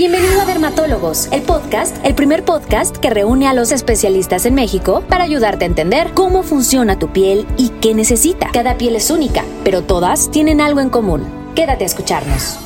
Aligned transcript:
Bienvenido 0.00 0.40
a 0.40 0.46
Dermatólogos, 0.46 1.28
el 1.30 1.42
podcast, 1.42 1.94
el 2.06 2.14
primer 2.14 2.42
podcast 2.42 2.96
que 2.96 3.10
reúne 3.10 3.48
a 3.48 3.52
los 3.52 3.70
especialistas 3.70 4.46
en 4.46 4.54
México 4.54 5.04
para 5.06 5.24
ayudarte 5.24 5.66
a 5.66 5.68
entender 5.68 6.12
cómo 6.14 6.42
funciona 6.42 6.98
tu 6.98 7.12
piel 7.12 7.46
y 7.58 7.68
qué 7.82 7.94
necesita. 7.94 8.48
Cada 8.50 8.78
piel 8.78 8.96
es 8.96 9.10
única, 9.10 9.44
pero 9.62 9.82
todas 9.82 10.30
tienen 10.30 10.62
algo 10.62 10.80
en 10.80 10.88
común. 10.88 11.26
Quédate 11.54 11.84
a 11.84 11.86
escucharnos. 11.86 12.58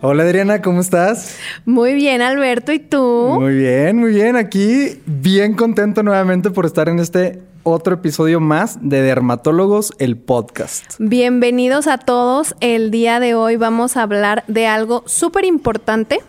Hola 0.00 0.22
Adriana, 0.22 0.62
¿cómo 0.62 0.80
estás? 0.80 1.36
Muy 1.66 1.92
bien, 1.92 2.22
Alberto, 2.22 2.72
¿y 2.72 2.78
tú? 2.78 3.36
Muy 3.38 3.54
bien, 3.54 3.98
muy 3.98 4.12
bien. 4.12 4.36
Aquí 4.36 5.02
bien 5.04 5.52
contento 5.52 6.02
nuevamente 6.02 6.50
por 6.50 6.64
estar 6.64 6.88
en 6.88 6.98
este 6.98 7.42
otro 7.68 7.94
episodio 7.94 8.38
más 8.38 8.78
de 8.80 9.02
Dermatólogos, 9.02 9.92
el 9.98 10.16
podcast. 10.16 10.94
Bienvenidos 11.00 11.88
a 11.88 11.98
todos. 11.98 12.54
El 12.60 12.92
día 12.92 13.18
de 13.18 13.34
hoy 13.34 13.56
vamos 13.56 13.96
a 13.96 14.02
hablar 14.02 14.44
de 14.46 14.68
algo 14.68 15.02
súper 15.06 15.44
importante. 15.44 16.20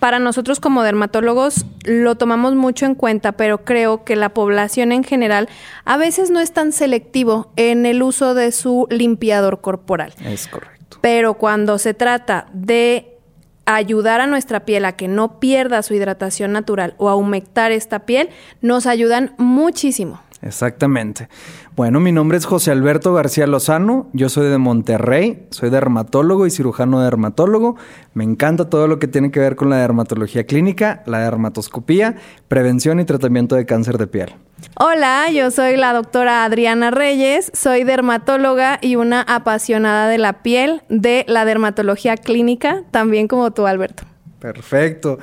Para 0.00 0.18
nosotros 0.18 0.58
como 0.58 0.82
dermatólogos 0.82 1.64
lo 1.84 2.16
tomamos 2.16 2.56
mucho 2.56 2.86
en 2.86 2.96
cuenta, 2.96 3.30
pero 3.30 3.64
creo 3.64 4.02
que 4.02 4.16
la 4.16 4.30
población 4.30 4.90
en 4.90 5.04
general 5.04 5.48
a 5.84 5.96
veces 5.96 6.32
no 6.32 6.40
es 6.40 6.52
tan 6.52 6.72
selectivo 6.72 7.52
en 7.54 7.86
el 7.86 8.02
uso 8.02 8.34
de 8.34 8.50
su 8.50 8.88
limpiador 8.90 9.60
corporal. 9.60 10.12
Es 10.24 10.48
correcto. 10.48 10.98
Pero 11.00 11.34
cuando 11.34 11.78
se 11.78 11.94
trata 11.94 12.48
de 12.52 13.16
ayudar 13.64 14.20
a 14.20 14.26
nuestra 14.26 14.64
piel 14.64 14.84
a 14.84 14.96
que 14.96 15.06
no 15.06 15.38
pierda 15.38 15.84
su 15.84 15.94
hidratación 15.94 16.50
natural 16.50 16.94
o 16.98 17.08
a 17.08 17.14
humectar 17.14 17.70
esta 17.70 18.00
piel, 18.00 18.30
nos 18.60 18.86
ayudan 18.86 19.34
muchísimo. 19.38 20.20
Exactamente. 20.42 21.28
Bueno, 21.76 22.00
mi 22.00 22.12
nombre 22.12 22.38
es 22.38 22.46
José 22.46 22.70
Alberto 22.70 23.12
García 23.12 23.46
Lozano, 23.46 24.08
yo 24.14 24.30
soy 24.30 24.48
de 24.48 24.56
Monterrey, 24.56 25.46
soy 25.50 25.68
dermatólogo 25.68 26.46
y 26.46 26.50
cirujano 26.50 27.00
dermatólogo. 27.00 27.76
Me 28.14 28.24
encanta 28.24 28.70
todo 28.70 28.86
lo 28.88 28.98
que 28.98 29.06
tiene 29.06 29.30
que 29.30 29.40
ver 29.40 29.54
con 29.54 29.68
la 29.68 29.76
dermatología 29.76 30.44
clínica, 30.44 31.02
la 31.06 31.20
dermatoscopía, 31.20 32.16
prevención 32.48 33.00
y 33.00 33.04
tratamiento 33.04 33.54
de 33.54 33.66
cáncer 33.66 33.98
de 33.98 34.06
piel. 34.06 34.34
Hola, 34.76 35.30
yo 35.30 35.50
soy 35.50 35.76
la 35.76 35.92
doctora 35.92 36.44
Adriana 36.44 36.90
Reyes, 36.90 37.50
soy 37.54 37.84
dermatóloga 37.84 38.78
y 38.80 38.96
una 38.96 39.20
apasionada 39.22 40.08
de 40.08 40.18
la 40.18 40.42
piel, 40.42 40.82
de 40.88 41.24
la 41.28 41.44
dermatología 41.44 42.16
clínica, 42.16 42.82
también 42.90 43.28
como 43.28 43.50
tú, 43.50 43.66
Alberto. 43.66 44.04
Perfecto. 44.38 45.18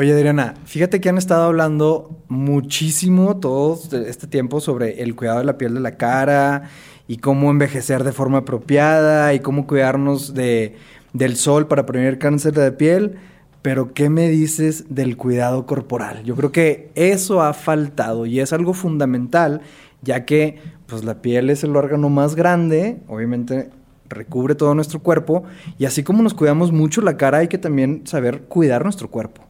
Oye, 0.00 0.14
Adriana, 0.14 0.54
fíjate 0.64 0.98
que 0.98 1.10
han 1.10 1.18
estado 1.18 1.42
hablando 1.42 2.22
muchísimo 2.28 3.36
todo 3.36 3.78
este 4.06 4.26
tiempo 4.26 4.62
sobre 4.62 5.02
el 5.02 5.14
cuidado 5.14 5.40
de 5.40 5.44
la 5.44 5.58
piel 5.58 5.74
de 5.74 5.80
la 5.80 5.98
cara 5.98 6.70
y 7.06 7.18
cómo 7.18 7.50
envejecer 7.50 8.02
de 8.02 8.12
forma 8.12 8.38
apropiada 8.38 9.34
y 9.34 9.40
cómo 9.40 9.66
cuidarnos 9.66 10.32
de, 10.32 10.74
del 11.12 11.36
sol 11.36 11.66
para 11.66 11.84
prevenir 11.84 12.18
cáncer 12.18 12.54
de 12.54 12.72
piel. 12.72 13.18
Pero, 13.60 13.92
¿qué 13.92 14.08
me 14.08 14.30
dices 14.30 14.86
del 14.88 15.18
cuidado 15.18 15.66
corporal? 15.66 16.24
Yo 16.24 16.34
creo 16.34 16.50
que 16.50 16.90
eso 16.94 17.42
ha 17.42 17.52
faltado 17.52 18.24
y 18.24 18.40
es 18.40 18.54
algo 18.54 18.72
fundamental, 18.72 19.60
ya 20.00 20.24
que 20.24 20.60
pues, 20.86 21.04
la 21.04 21.20
piel 21.20 21.50
es 21.50 21.62
el 21.62 21.76
órgano 21.76 22.08
más 22.08 22.36
grande, 22.36 23.02
obviamente 23.06 23.68
recubre 24.08 24.54
todo 24.54 24.74
nuestro 24.74 25.00
cuerpo, 25.00 25.44
y 25.76 25.84
así 25.84 26.02
como 26.02 26.22
nos 26.22 26.32
cuidamos 26.32 26.72
mucho 26.72 27.02
la 27.02 27.18
cara, 27.18 27.36
hay 27.36 27.48
que 27.48 27.58
también 27.58 28.06
saber 28.06 28.44
cuidar 28.44 28.82
nuestro 28.82 29.10
cuerpo. 29.10 29.49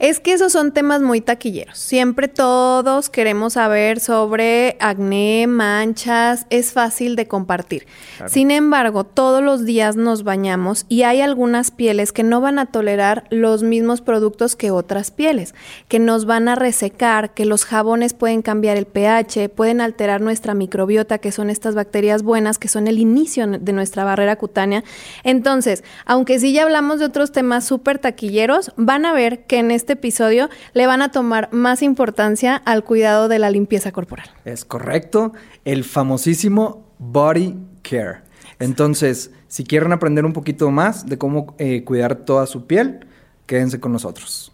Es 0.00 0.18
que 0.18 0.32
esos 0.32 0.52
son 0.52 0.72
temas 0.72 1.02
muy 1.02 1.20
taquilleros. 1.20 1.76
Siempre 1.76 2.26
todos 2.26 3.10
queremos 3.10 3.52
saber 3.52 4.00
sobre 4.00 4.78
acné, 4.80 5.46
manchas, 5.46 6.46
es 6.48 6.72
fácil 6.72 7.16
de 7.16 7.28
compartir. 7.28 7.86
Sin 8.26 8.50
embargo, 8.50 9.04
todos 9.04 9.42
los 9.42 9.66
días 9.66 9.96
nos 9.96 10.24
bañamos 10.24 10.86
y 10.88 11.02
hay 11.02 11.20
algunas 11.20 11.70
pieles 11.70 12.12
que 12.12 12.22
no 12.22 12.40
van 12.40 12.58
a 12.58 12.64
tolerar 12.64 13.24
los 13.28 13.62
mismos 13.62 14.00
productos 14.00 14.56
que 14.56 14.70
otras 14.70 15.10
pieles, 15.10 15.54
que 15.86 15.98
nos 15.98 16.24
van 16.24 16.48
a 16.48 16.54
resecar, 16.54 17.34
que 17.34 17.44
los 17.44 17.66
jabones 17.66 18.14
pueden 18.14 18.40
cambiar 18.40 18.78
el 18.78 18.86
pH, 18.86 19.50
pueden 19.50 19.82
alterar 19.82 20.22
nuestra 20.22 20.54
microbiota, 20.54 21.18
que 21.18 21.30
son 21.30 21.50
estas 21.50 21.74
bacterias 21.74 22.22
buenas, 22.22 22.56
que 22.56 22.68
son 22.68 22.88
el 22.88 22.98
inicio 22.98 23.46
de 23.46 23.72
nuestra 23.74 24.04
barrera 24.04 24.36
cutánea. 24.36 24.82
Entonces, 25.24 25.84
aunque 26.06 26.38
sí 26.38 26.54
ya 26.54 26.62
hablamos 26.62 27.00
de 27.00 27.04
otros 27.04 27.32
temas 27.32 27.66
súper 27.66 27.98
taquilleros, 27.98 28.72
van 28.76 29.04
a 29.04 29.12
ver 29.12 29.44
que 29.44 29.58
en 29.58 29.70
este 29.70 29.89
este 29.90 29.98
episodio 29.98 30.48
le 30.72 30.86
van 30.86 31.02
a 31.02 31.10
tomar 31.10 31.48
más 31.52 31.82
importancia 31.82 32.54
al 32.54 32.84
cuidado 32.84 33.26
de 33.26 33.40
la 33.40 33.50
limpieza 33.50 33.90
corporal. 33.90 34.30
Es 34.44 34.64
correcto, 34.64 35.32
el 35.64 35.82
famosísimo 35.82 36.86
body 36.98 37.58
care. 37.82 38.20
Entonces, 38.60 39.32
si 39.48 39.64
quieren 39.64 39.92
aprender 39.92 40.24
un 40.24 40.32
poquito 40.32 40.70
más 40.70 41.06
de 41.06 41.18
cómo 41.18 41.56
eh, 41.58 41.82
cuidar 41.82 42.14
toda 42.14 42.46
su 42.46 42.68
piel, 42.68 43.00
quédense 43.46 43.80
con 43.80 43.90
nosotros. 43.90 44.52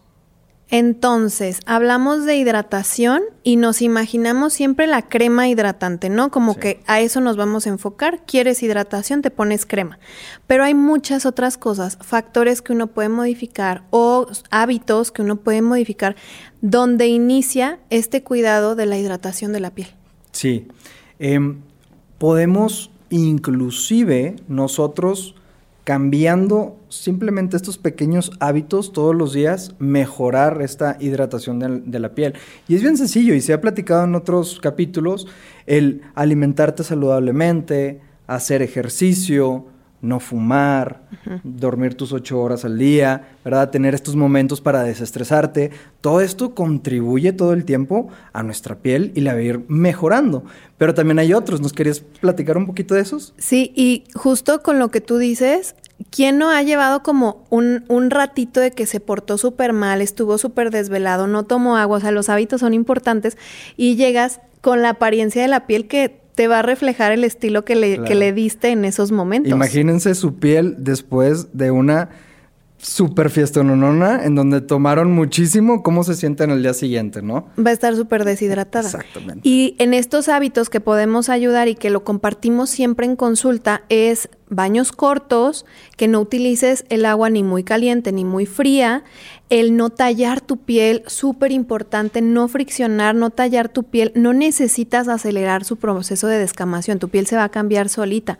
Entonces, 0.69 1.61
hablamos 1.65 2.25
de 2.25 2.35
hidratación 2.35 3.21
y 3.41 3.55
nos 3.55 3.81
imaginamos 3.81 4.51
siempre 4.51 4.85
la 4.85 5.01
crema 5.01 5.47
hidratante, 5.47 6.09
¿no? 6.09 6.29
Como 6.29 6.55
que 6.55 6.81
a 6.87 6.99
eso 6.99 7.21
nos 7.21 7.37
vamos 7.37 7.65
a 7.65 7.69
enfocar. 7.69 8.25
Quieres 8.25 8.61
hidratación, 8.61 9.21
te 9.21 9.31
pones 9.31 9.65
crema. 9.65 9.97
Pero 10.45 10.65
hay 10.65 10.73
muchas 10.73 11.25
otras 11.25 11.57
cosas, 11.57 11.97
factores 12.01 12.61
que 12.61 12.73
uno 12.73 12.87
puede 12.87 13.07
modificar 13.07 13.83
o 13.91 14.27
hábitos 14.49 15.11
que 15.11 15.21
uno 15.21 15.37
puede 15.37 15.61
modificar 15.61 16.17
donde 16.61 17.07
inicia 17.07 17.79
este 17.89 18.23
cuidado 18.23 18.75
de 18.75 18.87
la 18.87 18.97
hidratación 18.97 19.53
de 19.53 19.61
la 19.61 19.71
piel. 19.71 19.87
Sí. 20.33 20.67
Em, 21.19 21.61
podemos 22.17 22.91
inclusive 23.09 24.35
nosotros 24.49 25.33
cambiando 25.87 26.83
simplemente 26.89 27.55
estos 27.55 27.77
pequeños 27.77 28.31
hábitos 28.41 28.91
todos 28.91 29.15
los 29.15 29.31
días, 29.31 29.73
mejorar 29.79 30.61
esta 30.61 30.97
hidratación 30.99 31.59
de, 31.89 31.99
la 32.01 32.13
piel. 32.13 32.33
Y 32.67 32.75
es 32.75 32.81
bien 32.81 32.97
sencillo 32.97 33.33
y 33.33 33.39
se 33.39 33.53
ha 33.53 33.61
platicado 33.61 34.03
en 34.03 34.13
otros 34.13 34.59
capítulos, 34.59 35.27
el 35.65 36.01
alimentarte 36.13 36.83
saludablemente, 36.83 38.01
hacer 38.27 38.61
ejercicio, 38.61 39.67
no 40.01 40.19
fumar, 40.19 41.01
dormir 41.43 41.95
tus 41.95 42.13
ocho 42.13 42.39
horas 42.39 42.65
al 42.65 42.77
día, 42.77 43.29
¿verdad? 43.43 43.71
Tener 43.71 43.95
estos 43.95 44.15
momentos 44.15 44.61
para 44.61 44.83
desestresarte. 44.83 45.71
Todo 46.01 46.21
esto 46.21 46.53
contribuye 46.53 47.33
todo 47.33 47.53
el 47.53 47.65
tiempo 47.65 48.09
a 48.31 48.43
nuestra 48.43 48.75
piel 48.75 49.11
y 49.15 49.21
la 49.21 49.33
va 49.33 49.39
a 49.39 49.43
ir 49.43 49.61
mejorando. 49.67 50.43
Pero 50.77 50.93
también 50.93 51.17
hay 51.19 51.33
otros. 51.33 51.61
¿Nos 51.61 51.73
querías 51.73 52.01
platicar 52.21 52.57
un 52.57 52.67
poquito 52.67 52.93
de 52.93 53.01
esos? 53.01 53.33
Sí, 53.37 53.71
y 53.75 54.03
justo 54.13 54.61
con 54.61 54.77
lo 54.77 54.89
que 54.89 55.01
tú 55.01 55.17
dices, 55.17 55.75
¿quién 56.11 56.37
no 56.37 56.51
ha 56.51 56.61
llevado 56.61 57.01
como 57.01 57.45
un, 57.49 57.83
un 57.87 58.11
ratito 58.11 58.59
de 58.59 58.71
que 58.71 58.85
se 58.85 58.99
portó 58.99 59.39
súper 59.39 59.73
mal, 59.73 60.01
estuvo 60.01 60.37
súper 60.37 60.69
desvelado, 60.69 61.25
no 61.25 61.43
tomó 61.43 61.75
agua? 61.75 61.97
O 61.97 62.01
sea, 62.01 62.11
los 62.11 62.29
hábitos 62.29 62.61
son 62.61 62.75
importantes 62.75 63.35
y 63.75 63.95
llegas 63.95 64.41
con 64.61 64.83
la 64.83 64.89
apariencia 64.89 65.41
de 65.41 65.47
la 65.47 65.65
piel 65.65 65.87
que 65.87 66.26
te 66.37 66.47
va 66.47 66.59
a 66.59 66.61
reflejar 66.61 67.11
el 67.11 67.23
estilo 67.23 67.65
que 67.65 67.75
le, 67.75 68.03
que 68.03 68.13
le 68.13 68.31
diste 68.31 68.69
en 68.69 68.85
esos 68.85 69.11
momentos. 69.11 69.51
Imagínense 69.51 70.13
su 70.13 70.35
piel 70.35 70.75
después 70.77 71.57
de 71.57 71.71
una 71.71 72.09
super 72.77 73.29
fiesta 73.29 73.63
nonona 73.63 74.23
en 74.23 74.35
donde 74.35 74.61
tomaron 74.61 75.11
muchísimo, 75.11 75.81
cómo 75.81 76.03
se 76.03 76.15
sienten 76.15 76.51
el 76.51 76.61
día 76.61 76.73
siguiente, 76.73 77.21
¿no? 77.21 77.47
Va 77.57 77.71
a 77.71 77.73
estar 77.73 77.95
súper 77.95 78.23
deshidratada. 78.23 78.85
Exactamente. 78.85 79.41
Y 79.43 79.75
en 79.79 79.93
estos 79.93 80.29
hábitos 80.29 80.69
que 80.69 80.79
podemos 80.79 81.29
ayudar 81.29 81.67
y 81.67 81.75
que 81.75 81.89
lo 81.89 82.03
compartimos 82.03 82.69
siempre 82.69 83.05
en 83.05 83.15
consulta 83.15 83.83
es 83.89 84.29
baños 84.49 84.91
cortos, 84.91 85.65
que 85.97 86.07
no 86.07 86.21
utilices 86.21 86.85
el 86.89 87.05
agua 87.05 87.29
ni 87.29 87.43
muy 87.43 87.63
caliente 87.63 88.11
ni 88.11 88.23
muy 88.23 88.45
fría, 88.45 89.03
el 89.49 89.75
no 89.75 89.89
tallar 89.89 90.41
tu 90.41 90.57
piel, 90.57 91.03
súper 91.07 91.51
importante, 91.51 92.21
no 92.21 92.47
friccionar, 92.47 93.15
no 93.15 93.29
tallar 93.29 93.69
tu 93.69 93.83
piel, 93.83 94.11
no 94.15 94.33
necesitas 94.33 95.07
acelerar 95.07 95.65
su 95.65 95.77
proceso 95.77 96.27
de 96.27 96.37
descamación, 96.37 96.99
tu 96.99 97.09
piel 97.09 97.27
se 97.27 97.35
va 97.35 97.45
a 97.45 97.49
cambiar 97.49 97.89
solita 97.89 98.37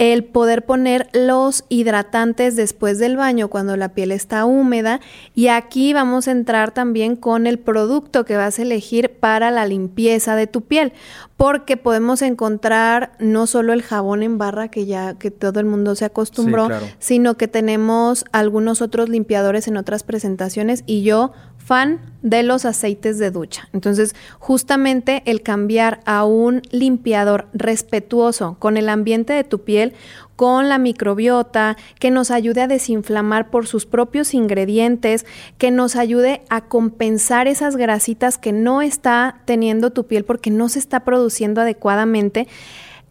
el 0.00 0.24
poder 0.24 0.64
poner 0.64 1.10
los 1.12 1.66
hidratantes 1.68 2.56
después 2.56 2.98
del 2.98 3.18
baño 3.18 3.48
cuando 3.48 3.76
la 3.76 3.90
piel 3.90 4.12
está 4.12 4.46
húmeda. 4.46 4.98
Y 5.34 5.48
aquí 5.48 5.92
vamos 5.92 6.26
a 6.26 6.30
entrar 6.30 6.72
también 6.72 7.16
con 7.16 7.46
el 7.46 7.58
producto 7.58 8.24
que 8.24 8.34
vas 8.34 8.58
a 8.58 8.62
elegir 8.62 9.10
para 9.10 9.50
la 9.50 9.66
limpieza 9.66 10.36
de 10.36 10.46
tu 10.46 10.62
piel 10.62 10.94
porque 11.40 11.78
podemos 11.78 12.20
encontrar 12.20 13.12
no 13.18 13.46
solo 13.46 13.72
el 13.72 13.82
jabón 13.82 14.22
en 14.22 14.36
barra 14.36 14.68
que 14.68 14.84
ya 14.84 15.14
que 15.14 15.30
todo 15.30 15.58
el 15.58 15.64
mundo 15.64 15.94
se 15.94 16.04
acostumbró, 16.04 16.68
sino 16.98 17.38
que 17.38 17.48
tenemos 17.48 18.26
algunos 18.30 18.82
otros 18.82 19.08
limpiadores 19.08 19.66
en 19.66 19.78
otras 19.78 20.02
presentaciones. 20.02 20.82
Y 20.86 21.02
yo 21.02 21.32
fan 21.70 22.00
de 22.20 22.42
los 22.42 22.64
aceites 22.64 23.20
de 23.20 23.30
ducha. 23.30 23.68
Entonces, 23.72 24.16
justamente 24.40 25.22
el 25.24 25.40
cambiar 25.40 26.00
a 26.04 26.24
un 26.24 26.62
limpiador 26.72 27.46
respetuoso 27.52 28.56
con 28.58 28.76
el 28.76 28.88
ambiente 28.88 29.34
de 29.34 29.44
tu 29.44 29.60
piel, 29.60 29.92
con 30.34 30.68
la 30.68 30.78
microbiota, 30.78 31.76
que 32.00 32.10
nos 32.10 32.32
ayude 32.32 32.62
a 32.62 32.66
desinflamar 32.66 33.50
por 33.50 33.68
sus 33.68 33.86
propios 33.86 34.34
ingredientes, 34.34 35.24
que 35.58 35.70
nos 35.70 35.94
ayude 35.94 36.42
a 36.48 36.62
compensar 36.62 37.46
esas 37.46 37.76
grasitas 37.76 38.36
que 38.36 38.50
no 38.50 38.82
está 38.82 39.40
teniendo 39.44 39.90
tu 39.90 40.08
piel 40.08 40.24
porque 40.24 40.50
no 40.50 40.68
se 40.68 40.80
está 40.80 41.04
produciendo 41.04 41.60
adecuadamente, 41.60 42.48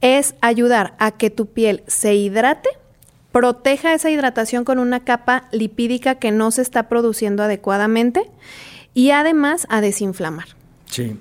es 0.01 0.35
ayudar 0.41 0.95
a 0.99 1.11
que 1.11 1.29
tu 1.29 1.45
piel 1.45 1.81
se 1.87 2.13
hidrate 2.13 2.69
proteja 3.31 3.93
esa 3.93 4.09
hidratación 4.09 4.63
con 4.63 4.79
una 4.79 5.03
capa 5.03 5.47
lipídica 5.51 6.15
que 6.15 6.31
no 6.31 6.51
se 6.51 6.61
está 6.61 6.89
produciendo 6.89 7.43
adecuadamente 7.43 8.29
y 8.93 9.11
además 9.11 9.67
a 9.69 9.81
desinflamar. 9.81 10.47
Sí. 10.85 11.19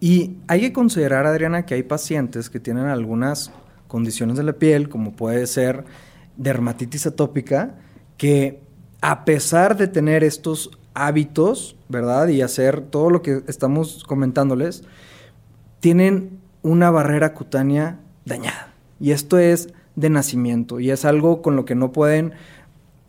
Y 0.00 0.36
hay 0.46 0.60
que 0.60 0.72
considerar, 0.72 1.26
Adriana, 1.26 1.64
que 1.64 1.74
hay 1.74 1.82
pacientes 1.82 2.50
que 2.50 2.60
tienen 2.60 2.86
algunas 2.86 3.50
condiciones 3.88 4.36
de 4.36 4.42
la 4.42 4.52
piel, 4.52 4.88
como 4.88 5.12
puede 5.12 5.46
ser 5.46 5.84
dermatitis 6.36 7.06
atópica, 7.06 7.76
que 8.18 8.60
a 9.00 9.24
pesar 9.24 9.76
de 9.76 9.88
tener 9.88 10.22
estos 10.22 10.70
hábitos, 10.92 11.76
¿verdad? 11.88 12.28
Y 12.28 12.42
hacer 12.42 12.82
todo 12.82 13.08
lo 13.08 13.22
que 13.22 13.42
estamos 13.46 14.04
comentándoles, 14.04 14.82
tienen 15.80 16.40
una 16.62 16.90
barrera 16.90 17.32
cutánea 17.32 17.98
dañada. 18.24 18.72
Y 19.00 19.12
esto 19.12 19.38
es 19.38 19.68
de 19.96 20.10
nacimiento 20.10 20.78
y 20.78 20.90
es 20.90 21.04
algo 21.04 21.42
con 21.42 21.56
lo 21.56 21.64
que 21.64 21.74
no 21.74 21.92
pueden 21.92 22.32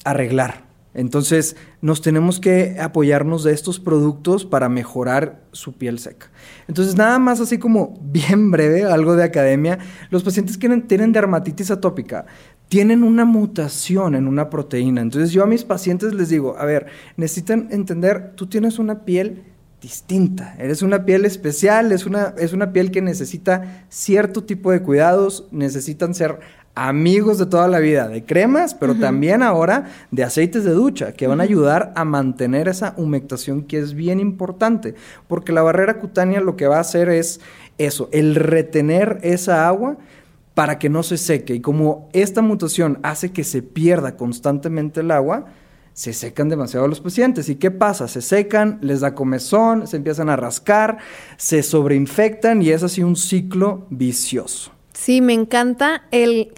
arreglar. 0.04 0.66
Entonces, 0.94 1.56
nos 1.80 2.02
tenemos 2.02 2.40
que 2.40 2.78
apoyarnos 2.80 3.44
de 3.44 3.54
estos 3.54 3.80
productos 3.80 4.46
para 4.46 4.68
mejorar 4.68 5.44
su 5.52 5.74
piel 5.74 6.00
seca. 6.00 6.32
Entonces, 6.68 6.96
nada 6.96 7.20
más 7.20 7.40
así 7.40 7.60
como 7.60 8.00
bien 8.02 8.50
breve, 8.50 8.84
algo 8.84 9.16
de 9.16 9.24
academia, 9.24 9.78
los 10.10 10.24
pacientes 10.24 10.58
que 10.58 10.68
tienen 10.82 11.12
dermatitis 11.12 11.70
atópica 11.70 12.26
tienen 12.68 13.04
una 13.04 13.26
mutación 13.26 14.16
en 14.16 14.28
una 14.28 14.50
proteína. 14.50 15.02
Entonces, 15.02 15.32
yo 15.32 15.44
a 15.44 15.48
mis 15.48 15.64
pacientes 15.64 16.16
les 16.16 16.30
digo, 16.30 16.58
a 16.58 16.66
ver, 16.66 16.88
necesitan 17.16 17.68
entender, 17.70 18.34
tú 18.36 18.48
tienes 18.48 18.80
una 18.80 19.06
piel 19.06 19.44
distinta, 19.82 20.56
eres 20.58 20.82
una 20.82 21.06
piel 21.06 21.26
especial, 21.26 21.92
es 21.92 22.08
una, 22.08 22.34
es 22.40 22.54
una 22.54 22.74
piel 22.74 22.90
que 22.90 23.02
necesita 23.02 23.86
cierto 23.90 24.44
tipo 24.44 24.72
de 24.72 24.82
cuidados, 24.82 25.48
necesitan 25.52 26.16
ser 26.16 26.40
amigos 26.78 27.40
de 27.40 27.48
toda 27.48 27.68
la 27.68 27.80
vida 27.80 28.08
de 28.08 28.24
cremas, 28.24 28.76
pero 28.76 28.94
también 28.94 29.42
ahora 29.42 29.90
de 30.12 30.24
aceites 30.24 30.64
de 30.64 30.72
ducha, 30.72 31.14
que 31.14 31.26
van 31.26 31.42
a 31.42 31.44
ayudar 31.44 31.92
a 31.96 32.06
mantener 32.06 32.68
esa 32.68 32.94
humectación 32.98 33.64
que 33.64 33.80
es 33.80 33.96
bien 33.96 34.20
importante, 34.20 34.94
porque 35.28 35.52
la 35.52 35.64
barrera 35.64 35.98
cutánea 35.98 36.40
lo 36.40 36.56
que 36.56 36.68
va 36.68 36.78
a 36.78 36.82
hacer 36.82 37.10
es 37.10 37.42
eso, 37.80 38.10
el 38.12 38.36
retener 38.36 39.20
esa 39.24 39.68
agua 39.68 39.98
para 40.54 40.78
que 40.78 40.90
no 40.90 41.02
se 41.02 41.18
seque. 41.18 41.56
Y 41.56 41.62
como 41.62 42.10
esta 42.14 42.44
mutación 42.44 43.00
hace 43.02 43.32
que 43.32 43.44
se 43.44 43.64
pierda 43.64 44.16
constantemente 44.16 45.00
el 45.00 45.10
agua, 45.10 45.46
se 45.94 46.14
secan 46.14 46.48
demasiado 46.48 46.88
los 46.88 47.02
pacientes. 47.02 47.50
¿Y 47.50 47.56
qué 47.56 47.72
pasa? 47.72 48.08
Se 48.08 48.22
secan, 48.22 48.78
les 48.82 49.00
da 49.00 49.16
comezón, 49.16 49.88
se 49.88 49.98
empiezan 49.98 50.30
a 50.30 50.36
rascar, 50.36 51.00
se 51.38 51.64
sobreinfectan 51.64 52.62
y 52.62 52.70
es 52.70 52.84
así 52.84 53.02
un 53.02 53.16
ciclo 53.16 53.88
vicioso. 53.90 54.77
Sí, 54.98 55.22
me 55.22 55.34
encanta 55.34 56.04
el 56.12 56.52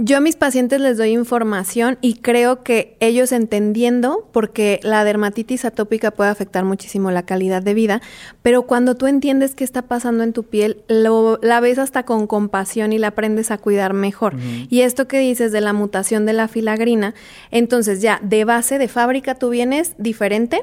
yo 0.00 0.16
a 0.16 0.20
mis 0.20 0.36
pacientes 0.36 0.80
les 0.80 0.96
doy 0.96 1.10
información 1.10 1.98
y 2.00 2.14
creo 2.14 2.62
que 2.62 2.96
ellos 3.00 3.32
entendiendo, 3.32 4.28
porque 4.32 4.78
la 4.84 5.02
dermatitis 5.02 5.64
atópica 5.64 6.12
puede 6.12 6.30
afectar 6.30 6.64
muchísimo 6.64 7.10
la 7.10 7.24
calidad 7.24 7.62
de 7.62 7.74
vida, 7.74 8.00
pero 8.42 8.62
cuando 8.62 8.94
tú 8.94 9.08
entiendes 9.08 9.56
qué 9.56 9.64
está 9.64 9.82
pasando 9.82 10.22
en 10.22 10.32
tu 10.32 10.44
piel, 10.44 10.84
lo, 10.86 11.40
la 11.42 11.58
ves 11.58 11.80
hasta 11.80 12.04
con 12.04 12.28
compasión 12.28 12.92
y 12.92 12.98
la 12.98 13.08
aprendes 13.08 13.50
a 13.50 13.58
cuidar 13.58 13.92
mejor. 13.92 14.36
Y 14.68 14.82
esto 14.82 15.08
que 15.08 15.18
dices 15.18 15.50
de 15.50 15.60
la 15.60 15.72
mutación 15.72 16.26
de 16.26 16.32
la 16.32 16.46
filagrina, 16.46 17.14
entonces 17.50 18.00
ya 18.00 18.20
de 18.22 18.44
base, 18.44 18.78
de 18.78 18.86
fábrica, 18.86 19.34
tú 19.34 19.50
vienes 19.50 19.94
diferente 19.98 20.62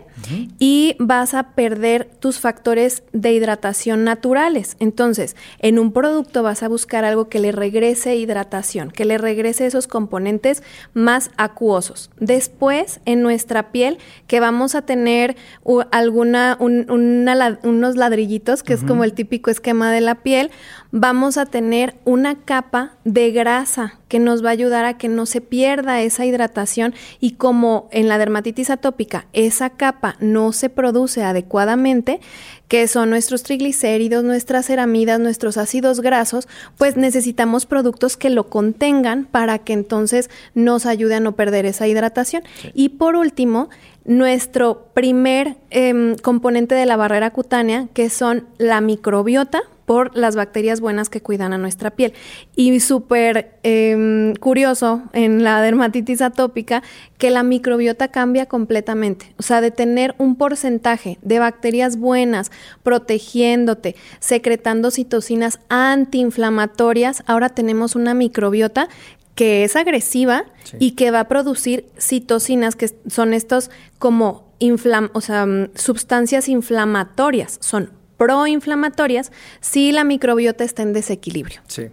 y 0.60 0.96
vas 0.98 1.34
a 1.34 1.52
perder 1.56 2.06
tus 2.06 2.40
factores 2.40 3.04
de 3.12 3.34
hidratación 3.34 4.06
naturales. 4.06 4.78
Entonces, 4.80 5.36
en 5.60 5.78
un 5.78 5.92
producto 5.92 6.42
vas 6.42 6.64
a 6.64 6.70
buscar 6.70 7.04
algo 7.04 7.28
que 7.28 7.40
le 7.40 7.52
regrese 7.52 8.16
hidratación, 8.16 8.92
que 8.92 9.04
le 9.04 9.25
regrese 9.26 9.66
esos 9.66 9.88
componentes 9.88 10.62
más 10.94 11.32
acuosos. 11.36 12.12
Después, 12.20 13.00
en 13.06 13.24
nuestra 13.24 13.72
piel, 13.72 13.98
que 14.28 14.40
vamos 14.40 14.76
a 14.76 14.84
tener 14.84 15.36
alguna, 15.92 16.58
unos 16.60 17.96
ladrillitos, 17.96 18.62
que 18.62 18.74
es 18.74 18.84
como 18.84 19.04
el 19.04 19.14
típico 19.14 19.50
esquema 19.50 19.92
de 19.92 20.02
la 20.02 20.16
piel, 20.16 20.52
vamos 20.98 21.38
a 21.38 21.46
tener 21.46 21.96
una 22.06 22.36
capa 22.36 22.94
de 23.04 23.32
grasa 23.32 24.00
que 24.08 24.18
nos 24.18 24.46
va 24.46 24.48
a 24.48 24.54
ayudar 24.54 24.86
a 24.86 24.98
que 24.98 25.10
no 25.10 25.26
se 25.26 25.42
pierda 25.42 26.02
esa 26.02 26.26
hidratación 26.26 26.94
y 27.20 27.32
como 27.32 27.90
en 27.92 28.08
la 28.08 28.18
dermatitis 28.18 28.70
atópica 28.70 29.26
esa 29.34 29.72
capa 29.72 30.16
no 30.22 30.54
se 30.54 30.70
produce 30.70 31.22
adecuadamente, 31.22 32.22
que 32.70 32.88
son 32.88 33.10
nuestros 33.10 33.44
triglicéridos, 33.44 34.24
nuestras 34.24 34.68
ceramidas, 34.68 35.20
nuestros 35.20 35.58
ácidos 35.58 36.00
grasos, 36.00 36.48
pues 36.78 36.96
necesitamos 36.96 37.66
productos 37.66 38.16
que 38.16 38.30
lo 38.30 38.48
contengan 38.48 39.26
para 39.26 39.60
que 39.60 39.74
entonces 39.74 40.30
nos 40.54 40.86
ayude 40.86 41.16
a 41.16 41.20
no 41.20 41.34
perder 41.36 41.66
esa 41.66 41.90
hidratación. 41.90 42.44
Y 42.74 42.90
por 42.90 43.18
último, 43.18 43.70
nuestro 44.06 44.88
primer 44.94 45.58
em, 45.72 46.16
componente 46.16 46.74
de 46.74 46.86
la 46.86 46.96
barrera 46.96 47.32
cutánea, 47.32 47.90
que 47.94 48.10
son 48.10 48.48
la 48.58 48.80
microbiota, 48.80 49.62
por 49.86 50.16
las 50.18 50.36
bacterias 50.36 50.82
buenas 50.82 51.10
que 51.10 51.22
cuidan 51.22 51.54
a 51.54 51.58
nuestra 51.58 51.92
piel. 51.92 52.14
Y 52.56 52.80
súper 52.80 53.60
em, 53.64 54.34
curioso 54.36 55.04
en 55.14 55.44
la 55.44 55.62
dermatitis 55.62 56.22
atópica 56.22 56.84
que 57.18 57.30
la 57.30 57.44
microbiota 57.44 58.08
cambia 58.10 58.48
completamente. 58.48 59.34
O 59.38 59.44
sea, 59.44 59.62
de 59.62 59.72
tener 59.72 60.16
un 60.18 60.36
porcentaje 60.36 61.18
de 61.22 61.40
bacterias 61.40 61.98
buenas 61.98 62.52
protegiéndote, 62.84 63.96
secretando 64.20 64.92
citocinas 64.92 65.60
antiinflamatorias, 65.70 67.24
ahora 67.28 67.50
tenemos 67.50 67.96
una 67.96 68.14
microbiota 68.14 68.90
que 69.36 69.66
es 69.66 69.76
agresiva 69.76 70.46
y 70.80 70.92
que 70.92 71.12
va 71.12 71.22
a 71.22 71.28
producir 71.28 71.86
citocinas, 72.00 72.76
que 72.76 72.90
son 73.08 73.34
estos 73.34 73.70
como 74.00 74.46
o 75.14 75.22
sea, 75.22 75.46
mm, 75.46 75.72
sustancias 75.76 76.48
inflamatorias, 76.48 77.58
son 77.62 77.92
proinflamatorias 78.18 79.32
si 79.62 79.92
la 79.92 80.04
microbiota 80.04 80.64
está 80.64 80.84
en 80.84 80.94
desequilibrio. 80.94 81.62
Sí. 81.68 81.90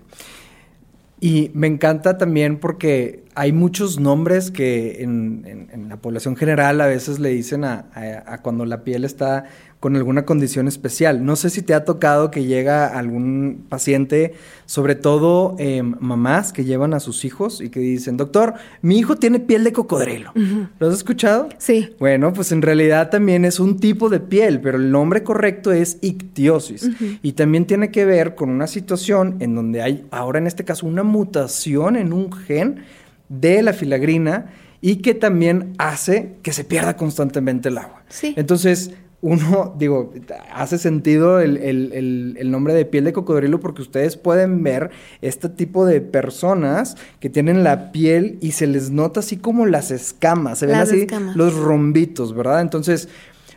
Y 1.21 1.53
me 1.55 1.69
encanta 1.69 2.19
también 2.19 2.59
porque 2.59 3.23
hay 3.37 3.53
muchos 3.53 4.01
nombres 4.01 4.51
que 4.51 5.05
en, 5.05 5.87
la 5.89 5.97
población 5.99 6.35
general 6.35 6.81
a 6.81 6.87
veces 6.87 7.21
le 7.21 7.29
dicen 7.29 7.65
a, 7.65 8.41
cuando 8.43 8.67
la 8.67 8.83
piel 8.83 9.05
está 9.05 9.45
con 9.83 9.97
alguna 9.97 10.25
condición 10.25 10.69
especial. 10.69 11.25
No 11.25 11.35
sé 11.35 11.51
si 11.51 11.61
te 11.61 11.75
ha 11.75 11.85
tocado 11.85 12.31
que 12.31 12.45
llega 12.45 12.87
algún 12.87 13.65
paciente, 13.69 14.35
sobre 14.65 14.95
todo 14.95 15.57
em, 15.59 15.97
mamás 15.99 16.53
que 16.53 16.65
llevan 16.65 16.95
a 16.95 17.01
sus 17.01 17.25
hijos 17.25 17.61
y 17.61 17.69
que 17.69 17.81
dicen, 17.81 18.17
doctor, 18.17 18.55
mi 18.81 18.97
hijo 18.97 19.17
tiene 19.17 19.41
piel 19.41 19.65
de 19.65 19.73
cocodrilo. 19.73 20.31
¿Lo 20.79 20.87
has 20.87 20.95
escuchado? 20.95 21.49
Sí. 21.59 21.97
Bueno, 21.99 22.33
pues 22.33 22.53
en 22.53 22.63
realidad 22.63 23.11
también 23.11 23.45
es 23.45 23.59
un 23.59 23.81
tipo 23.81 24.09
de 24.09 24.21
piel, 24.21 24.61
pero 24.61 24.79
el 24.79 24.93
nombre 24.93 25.25
correcto 25.25 25.73
es 25.73 25.99
ictiosis. 26.01 26.89
Y 27.21 27.33
también 27.33 27.67
tiene 27.67 27.91
que 27.91 28.05
ver 28.05 28.37
con 28.37 28.51
una 28.51 28.69
situación 28.69 29.39
en 29.41 29.57
donde 29.57 29.83
hay, 29.83 30.07
ahora 30.13 30.39
en 30.39 30.47
este 30.47 30.65
caso, 30.65 30.87
una 30.87 31.03
mutación 31.03 31.97
en 31.97 32.13
un 32.13 32.33
gen 32.33 32.85
de 33.29 33.65
la 33.65 33.73
filagrina 33.73 34.53
y 34.81 34.99
que 34.99 35.15
también 35.15 35.73
hace 35.79 36.37
que 36.43 36.53
se 36.53 36.63
pierda 36.63 36.97
constantemente 36.97 37.69
el 37.69 37.79
agua. 37.79 38.05
Sí. 38.09 38.35
Entonces, 38.37 38.93
uno, 39.23 39.73
digo, 39.79 40.13
hace 40.53 40.79
sentido 40.79 41.41
el, 41.41 42.51
nombre 42.51 42.75
de 42.75 42.85
piel 42.85 43.05
de 43.05 43.13
cocodrilo 43.13 43.61
porque 43.61 43.81
ustedes 43.81 44.17
pueden 44.17 44.65
ver 44.65 44.91
este 45.21 45.49
tipo 45.49 45.87
de 45.87 46.01
personas 46.01 46.97
que 47.21 47.31
tienen 47.31 47.63
la 47.63 47.93
piel 47.93 48.37
y 48.41 48.51
se 48.51 48.67
les 48.67 48.91
nota 48.91 49.21
así 49.21 49.37
como 49.37 49.65
las 49.65 49.93
escamas, 49.93 50.59
se 50.59 50.67
ven 50.67 50.75
así 50.75 51.07
los 51.37 51.55
rombitos, 51.55 52.35
¿verdad? 52.35 52.63
Entonces, 52.63 53.09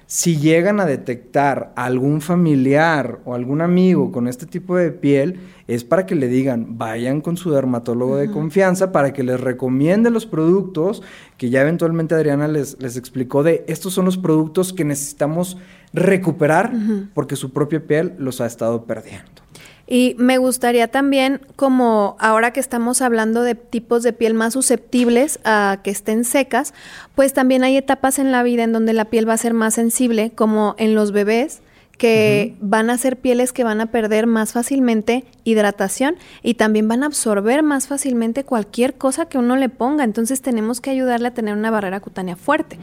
si 0.05 0.37
llegan 0.37 0.79
a 0.79 0.85
detectar 0.85 1.73
algún 1.75 2.21
familiar 2.21 3.19
o 3.25 3.33
algún 3.33 3.61
amigo 3.61 4.11
con 4.11 4.27
este 4.27 4.45
tipo 4.45 4.77
de 4.77 4.91
piel, 4.91 5.39
es 5.67 5.83
para 5.83 6.05
que 6.05 6.15
le 6.15 6.27
digan, 6.27 6.77
vayan 6.77 7.21
con 7.21 7.37
su 7.37 7.51
dermatólogo 7.51 8.17
de 8.17 8.29
confianza 8.29 8.91
para 8.91 9.13
que 9.13 9.23
les 9.23 9.39
recomiende 9.39 10.09
los 10.09 10.25
productos 10.25 11.01
que 11.37 11.49
ya 11.49 11.61
eventualmente 11.61 12.13
Adriana 12.15 12.47
les, 12.47 12.79
les 12.79 12.97
explicó 12.97 13.41
de 13.43 13.65
estos 13.67 13.93
son 13.93 14.05
los 14.05 14.17
productos 14.17 14.73
que 14.73 14.85
necesitamos 14.85 15.57
recuperar 15.93 16.71
porque 17.13 17.35
su 17.35 17.51
propia 17.51 17.85
piel 17.85 18.13
los 18.17 18.41
ha 18.41 18.45
estado 18.45 18.85
perdiendo. 18.85 19.45
Y 19.87 20.15
me 20.17 20.39
gustaría 20.39 20.87
también, 20.87 21.41
como 21.55 22.15
ahora 22.19 22.51
que 22.51 22.59
estamos 22.59 23.01
hablando 23.01 23.43
de 23.43 23.53
tipos 23.53 24.01
de 24.01 24.13
piel 24.13 24.33
más 24.33 24.53
susceptibles 24.53 25.39
a 25.43 25.79
que 25.83 25.91
estén 25.91 26.25
secas, 26.25 26.73
pues 27.13 27.33
también 27.33 27.63
hay 27.63 27.77
etapas 27.77 28.17
en 28.17 28.31
la 28.31 28.41
vida 28.41 28.63
en 28.63 28.73
donde 28.73 28.93
la 28.93 29.05
piel 29.05 29.29
va 29.29 29.33
a 29.33 29.37
ser 29.37 29.53
más 29.53 29.75
sensible, 29.75 30.31
como 30.33 30.73
en 30.79 30.95
los 30.95 31.11
bebés, 31.11 31.61
que 31.97 32.55
van 32.59 32.89
a 32.89 32.97
ser 32.97 33.17
pieles 33.17 33.53
que 33.53 33.63
van 33.63 33.81
a 33.81 33.87
perder 33.87 34.27
más 34.27 34.53
fácilmente 34.53 35.23
hidratación 35.43 36.15
y 36.43 36.55
también 36.55 36.87
van 36.87 37.03
a 37.03 37.07
absorber 37.07 37.63
más 37.63 37.87
fácilmente 37.87 38.43
cualquier 38.43 38.95
cosa 38.95 39.27
que 39.27 39.37
uno 39.37 39.55
le 39.55 39.69
ponga. 39.69 40.03
Entonces 40.03 40.41
tenemos 40.41 40.81
que 40.81 40.89
ayudarle 40.89 41.29
a 41.29 41.33
tener 41.33 41.55
una 41.55 41.71
barrera 41.71 41.99
cutánea 41.99 42.35
fuerte. 42.35 42.77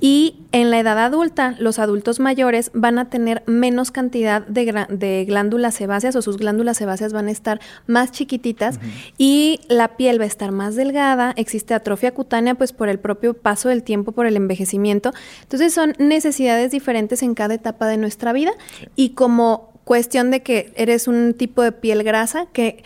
Y 0.00 0.36
En 0.52 0.70
la 0.70 0.80
edad 0.80 0.98
adulta, 0.98 1.54
los 1.60 1.78
adultos 1.78 2.18
mayores 2.18 2.72
van 2.74 2.98
a 2.98 3.08
tener 3.08 3.44
menos 3.46 3.92
cantidad 3.92 4.44
de, 4.44 5.24
glándulas 5.24 5.76
sebáceas 5.76 6.16
o 6.16 6.22
sus 6.22 6.38
glándulas 6.38 6.78
sebáceas 6.78 7.12
van 7.12 7.28
a 7.28 7.30
estar 7.30 7.60
más 7.86 8.10
chiquititas 8.10 8.80
y 9.16 9.60
la 9.68 9.96
piel 9.96 10.18
va 10.18 10.24
a 10.24 10.26
estar 10.26 10.50
más 10.50 10.74
delgada. 10.74 11.32
Existe 11.36 11.72
atrofia 11.72 12.12
cutánea, 12.14 12.56
pues 12.56 12.72
por 12.72 12.88
el 12.88 12.98
propio 12.98 13.34
paso 13.34 13.68
del 13.68 13.84
tiempo, 13.84 14.10
por 14.10 14.26
el 14.26 14.34
envejecimiento. 14.34 15.12
Entonces 15.42 15.72
son 15.72 15.94
necesidades 15.98 16.72
diferentes 16.72 17.22
en 17.22 17.34
cada 17.34 17.54
etapa 17.54 17.86
de 17.86 17.96
nuestra 17.96 18.32
vida 18.32 18.50
y 18.96 19.10
como 19.10 19.70
cuestión 19.84 20.32
de 20.32 20.42
que 20.42 20.72
eres 20.74 21.06
un 21.06 21.34
tipo 21.34 21.62
de 21.62 21.70
piel 21.70 22.02
grasa, 22.02 22.46
que 22.52 22.82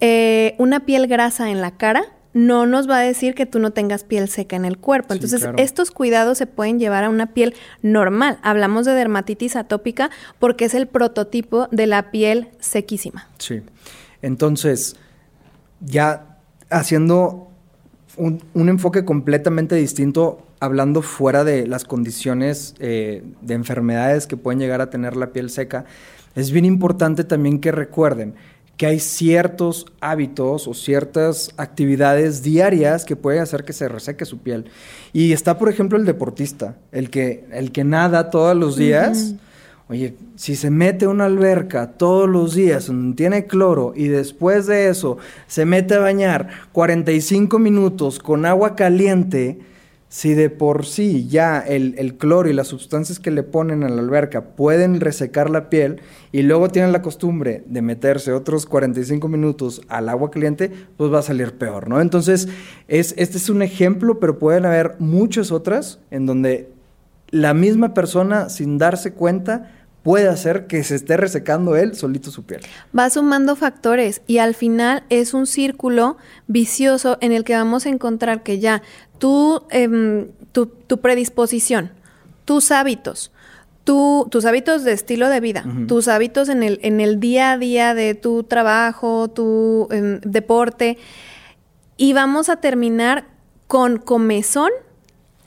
eh, 0.00 0.54
una 0.58 0.86
piel 0.86 1.08
grasa 1.08 1.50
en 1.50 1.60
la 1.60 1.76
cara 1.76 2.04
no 2.38 2.66
nos 2.66 2.88
va 2.88 2.98
a 2.98 3.02
decir 3.02 3.34
que 3.34 3.46
tú 3.46 3.58
no 3.58 3.72
tengas 3.72 4.04
piel 4.04 4.28
seca 4.28 4.54
en 4.54 4.64
el 4.64 4.78
cuerpo. 4.78 5.12
Entonces, 5.12 5.48
estos 5.56 5.90
cuidados 5.90 6.38
se 6.38 6.46
pueden 6.46 6.78
llevar 6.78 7.02
a 7.02 7.08
una 7.08 7.34
piel 7.34 7.54
normal. 7.82 8.38
Hablamos 8.42 8.86
de 8.86 8.92
dermatitis 8.92 9.56
atópica 9.56 10.10
porque 10.38 10.66
es 10.66 10.74
el 10.74 10.86
prototipo 10.86 11.66
de 11.72 11.88
la 11.88 12.12
piel 12.12 12.48
sequísima. 12.60 13.28
Sí. 13.38 13.62
Entonces, 14.22 14.94
ya 15.80 16.38
haciendo 16.70 17.48
un, 18.16 18.40
enfoque 18.54 19.04
completamente 19.04 19.74
distinto, 19.74 20.46
hablando 20.60 21.02
fuera 21.02 21.42
de 21.42 21.66
las 21.66 21.84
condiciones 21.84 22.76
eh, 22.78 23.24
de 23.40 23.54
enfermedades 23.54 24.28
que 24.28 24.36
pueden 24.36 24.60
llegar 24.60 24.80
a 24.80 24.90
tener 24.90 25.16
la 25.16 25.32
piel 25.32 25.50
seca, 25.50 25.86
es 26.36 26.52
bien 26.52 26.64
importante 26.64 27.24
también 27.24 27.58
que 27.60 27.72
recuerden 27.72 28.34
que 28.78 28.86
hay 28.86 29.00
ciertos 29.00 29.86
hábitos 30.00 30.68
o 30.68 30.72
ciertas 30.72 31.50
actividades 31.56 32.44
diarias 32.44 33.04
que 33.04 33.16
pueden 33.16 33.42
hacer 33.42 33.64
que 33.64 33.72
se 33.72 33.88
reseque 33.88 34.24
su 34.24 34.38
piel. 34.38 34.66
Y 35.12 35.32
está, 35.32 35.58
por 35.58 35.68
ejemplo, 35.68 35.98
el 35.98 36.04
deportista, 36.04 36.76
el 36.92 37.10
que, 37.10 37.44
el 37.52 37.72
que 37.72 37.82
nada 37.82 38.30
todos 38.30 38.56
los 38.56 38.76
días. 38.76 39.34
Oye, 39.88 40.14
si 40.36 40.54
se 40.54 40.70
mete 40.70 41.06
a 41.06 41.08
una 41.08 41.24
alberca 41.24 41.94
todos 41.94 42.28
los 42.28 42.54
días 42.54 42.86
donde 42.86 43.16
tiene 43.16 43.46
cloro 43.46 43.94
y 43.96 44.06
después 44.06 44.66
de 44.66 44.88
eso 44.88 45.18
se 45.48 45.64
mete 45.64 45.94
a 45.94 46.00
bañar 46.00 46.48
45 46.70 47.58
minutos 47.58 48.20
con 48.20 48.46
agua 48.46 48.76
caliente, 48.76 49.58
si 50.08 50.34
de 50.34 50.48
por 50.48 50.86
sí 50.86 51.28
ya 51.28 51.60
el, 51.60 52.16
cloro 52.16 52.48
y 52.48 52.54
las 52.54 52.68
sustancias 52.68 53.18
que 53.18 53.30
le 53.30 53.42
ponen 53.42 53.84
a 53.84 53.88
la 53.88 54.00
alberca 54.00 54.42
pueden 54.42 55.00
resecar 55.00 55.50
la 55.50 55.68
piel 55.68 56.00
y 56.32 56.42
luego 56.42 56.68
tienen 56.68 56.92
la 56.92 57.02
costumbre 57.02 57.62
de 57.66 57.82
meterse 57.82 58.32
otros 58.32 58.64
45 58.66 59.28
minutos 59.28 59.82
al 59.88 60.08
agua 60.08 60.30
caliente, 60.30 60.70
pues 60.96 61.12
va 61.12 61.18
a 61.18 61.22
salir 61.22 61.58
peor, 61.58 61.88
¿no? 61.88 62.00
Entonces, 62.00 62.48
es, 62.88 63.14
este 63.18 63.36
es 63.36 63.50
un 63.50 63.62
ejemplo, 63.62 64.18
pero 64.18 64.38
pueden 64.38 64.64
haber 64.64 64.96
muchas 64.98 65.52
otras 65.52 66.00
en 66.10 66.26
donde 66.26 66.70
la 67.30 67.52
misma 67.52 67.92
persona, 67.92 68.48
sin 68.48 68.78
darse 68.78 69.12
cuenta, 69.12 69.70
puede 70.02 70.28
hacer 70.28 70.66
que 70.66 70.82
se 70.84 70.94
esté 70.94 71.18
resecando 71.18 71.76
él 71.76 71.94
solito 71.94 72.30
su 72.30 72.44
piel. 72.44 72.62
Va 72.96 73.10
sumando 73.10 73.56
factores 73.56 74.22
y 74.26 74.38
al 74.38 74.54
final 74.54 75.02
es 75.10 75.34
un 75.34 75.46
círculo 75.46 76.16
vicioso 76.46 77.18
en 77.20 77.32
el 77.32 77.44
que 77.44 77.54
vamos 77.54 77.84
a 77.84 77.90
encontrar 77.90 78.42
que 78.42 78.58
ya 78.58 78.82
tú, 79.18 79.62
em, 79.70 80.28
tu, 80.52 81.00
predisposición, 81.00 81.92
tus 82.44 82.70
hábitos, 82.70 83.32
tus 83.84 84.44
hábitos 84.44 84.84
de 84.84 84.92
estilo 84.92 85.28
de 85.28 85.40
vida, 85.40 85.64
tus 85.86 86.08
hábitos 86.08 86.48
en 86.48 86.62
el, 86.62 86.78
en 86.82 87.00
el 87.00 87.20
día 87.20 87.52
a 87.52 87.58
día 87.58 87.94
de 87.94 88.14
tu 88.14 88.42
trabajo, 88.42 89.28
tu 89.28 89.88
em, 89.90 90.20
deporte, 90.20 90.98
y 91.96 92.12
vamos 92.12 92.48
a 92.48 92.56
terminar 92.56 93.24
con 93.66 93.98
comezón 93.98 94.70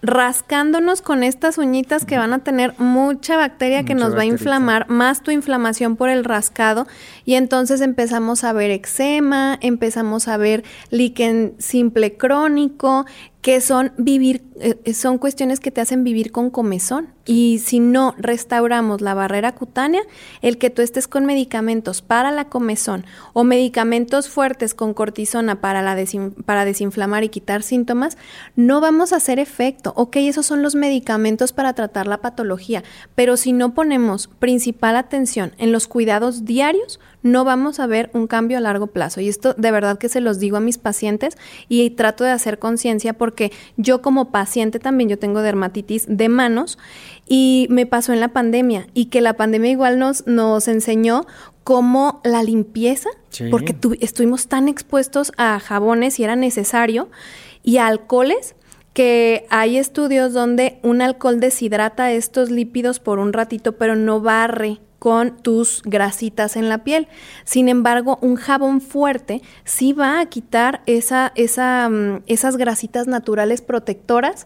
rascándonos 0.01 1.01
con 1.01 1.23
estas 1.23 1.57
uñitas 1.57 2.05
que 2.05 2.17
van 2.17 2.33
a 2.33 2.39
tener 2.39 2.73
mucha 2.79 3.37
bacteria 3.37 3.83
que 3.83 3.93
nos 3.93 4.15
va 4.15 4.21
a 4.21 4.25
inflamar, 4.25 4.89
más 4.89 5.21
tu 5.21 5.31
inflamación 5.31 5.95
por 5.95 6.09
el 6.09 6.23
rascado, 6.23 6.87
y 7.25 7.35
entonces 7.35 7.81
empezamos 7.81 8.43
a 8.43 8.53
ver 8.53 8.71
eczema, 8.71 9.57
empezamos 9.61 10.27
a 10.27 10.37
ver 10.37 10.63
líquen 10.89 11.55
simple 11.59 12.17
crónico, 12.17 13.05
que 13.41 13.59
son 13.59 13.91
vivir, 13.97 14.43
eh, 14.59 14.93
son 14.93 15.17
cuestiones 15.17 15.59
que 15.59 15.71
te 15.71 15.81
hacen 15.81 16.03
vivir 16.03 16.31
con 16.31 16.51
comezón. 16.51 17.09
Y 17.25 17.59
si 17.59 17.79
no 17.79 18.13
restauramos 18.17 19.01
la 19.01 19.13
barrera 19.13 19.55
cutánea, 19.55 20.01
el 20.41 20.57
que 20.57 20.69
tú 20.69 20.81
estés 20.81 21.07
con 21.07 21.25
medicamentos 21.25 22.01
para 22.01 22.31
la 22.31 22.49
comezón 22.49 23.05
o 23.33 23.43
medicamentos 23.43 24.29
fuertes 24.29 24.73
con 24.73 24.93
cortisona 24.93 25.59
para, 25.59 25.81
la 25.81 25.97
para 26.45 26.65
desinflamar 26.65 27.23
y 27.23 27.29
quitar 27.29 27.63
síntomas, 27.63 28.17
no 28.55 28.79
vamos 28.79 29.11
a 29.11 29.17
hacer 29.17 29.39
efecto. 29.39 29.93
Ok, 29.95 30.17
esos 30.17 30.45
son 30.45 30.61
los 30.61 30.75
medicamentos 30.75 31.51
para 31.51 31.73
tratar 31.73 32.05
la 32.05 32.21
patología, 32.21 32.83
pero 33.15 33.37
si 33.37 33.53
no 33.53 33.73
ponemos 33.73 34.27
principal 34.27 34.95
atención 34.95 35.53
en 35.57 35.71
los 35.71 35.87
cuidados 35.87 36.45
diarios, 36.45 36.99
no 37.23 37.43
vamos 37.43 37.79
a 37.79 37.87
ver 37.87 38.09
un 38.13 38.27
cambio 38.27 38.57
a 38.57 38.61
largo 38.61 38.87
plazo. 38.87 39.21
Y 39.21 39.29
esto 39.29 39.53
de 39.53 39.71
verdad 39.71 39.97
que 39.97 40.09
se 40.09 40.21
los 40.21 40.39
digo 40.39 40.57
a 40.57 40.61
mis 40.61 40.77
pacientes 40.77 41.37
y 41.69 41.89
trato 41.91 42.23
de 42.23 42.31
hacer 42.31 42.59
conciencia 42.59 43.13
porque 43.13 43.51
yo 43.77 44.01
como 44.01 44.31
paciente 44.31 44.79
también, 44.79 45.09
yo 45.09 45.19
tengo 45.19 45.41
dermatitis 45.41 46.05
de 46.07 46.29
manos 46.29 46.77
y 47.27 47.67
me 47.69 47.85
pasó 47.85 48.13
en 48.13 48.19
la 48.19 48.29
pandemia 48.29 48.87
y 48.93 49.05
que 49.05 49.21
la 49.21 49.33
pandemia 49.33 49.71
igual 49.71 49.99
nos, 49.99 50.25
nos 50.27 50.67
enseñó 50.67 51.25
cómo 51.63 52.21
la 52.23 52.43
limpieza, 52.43 53.09
porque 53.51 53.75
estuvimos 53.99 54.47
tan 54.47 54.67
expuestos 54.67 55.31
a 55.37 55.59
jabones 55.59 56.19
y 56.19 56.23
era 56.23 56.35
necesario, 56.35 57.09
y 57.63 57.77
a 57.77 57.87
alcoholes, 57.87 58.55
que 58.93 59.45
hay 59.49 59.77
estudios 59.77 60.33
donde 60.33 60.79
un 60.83 61.01
alcohol 61.01 61.39
deshidrata 61.39 62.11
estos 62.11 62.49
lípidos 62.49 62.99
por 62.99 63.19
un 63.19 63.31
ratito, 63.31 63.73
pero 63.73 63.95
no 63.95 64.19
barre 64.19 64.79
con 65.01 65.41
tus 65.41 65.81
grasitas 65.83 66.55
en 66.55 66.69
la 66.69 66.83
piel. 66.83 67.07
Sin 67.43 67.69
embargo, 67.69 68.19
un 68.21 68.35
jabón 68.35 68.81
fuerte 68.81 69.41
sí 69.63 69.93
va 69.93 70.19
a 70.19 70.27
quitar 70.27 70.83
esa, 70.85 71.31
esa, 71.33 71.89
mm, 71.89 72.21
esas 72.27 72.55
grasitas 72.55 73.07
naturales 73.07 73.63
protectoras. 73.63 74.45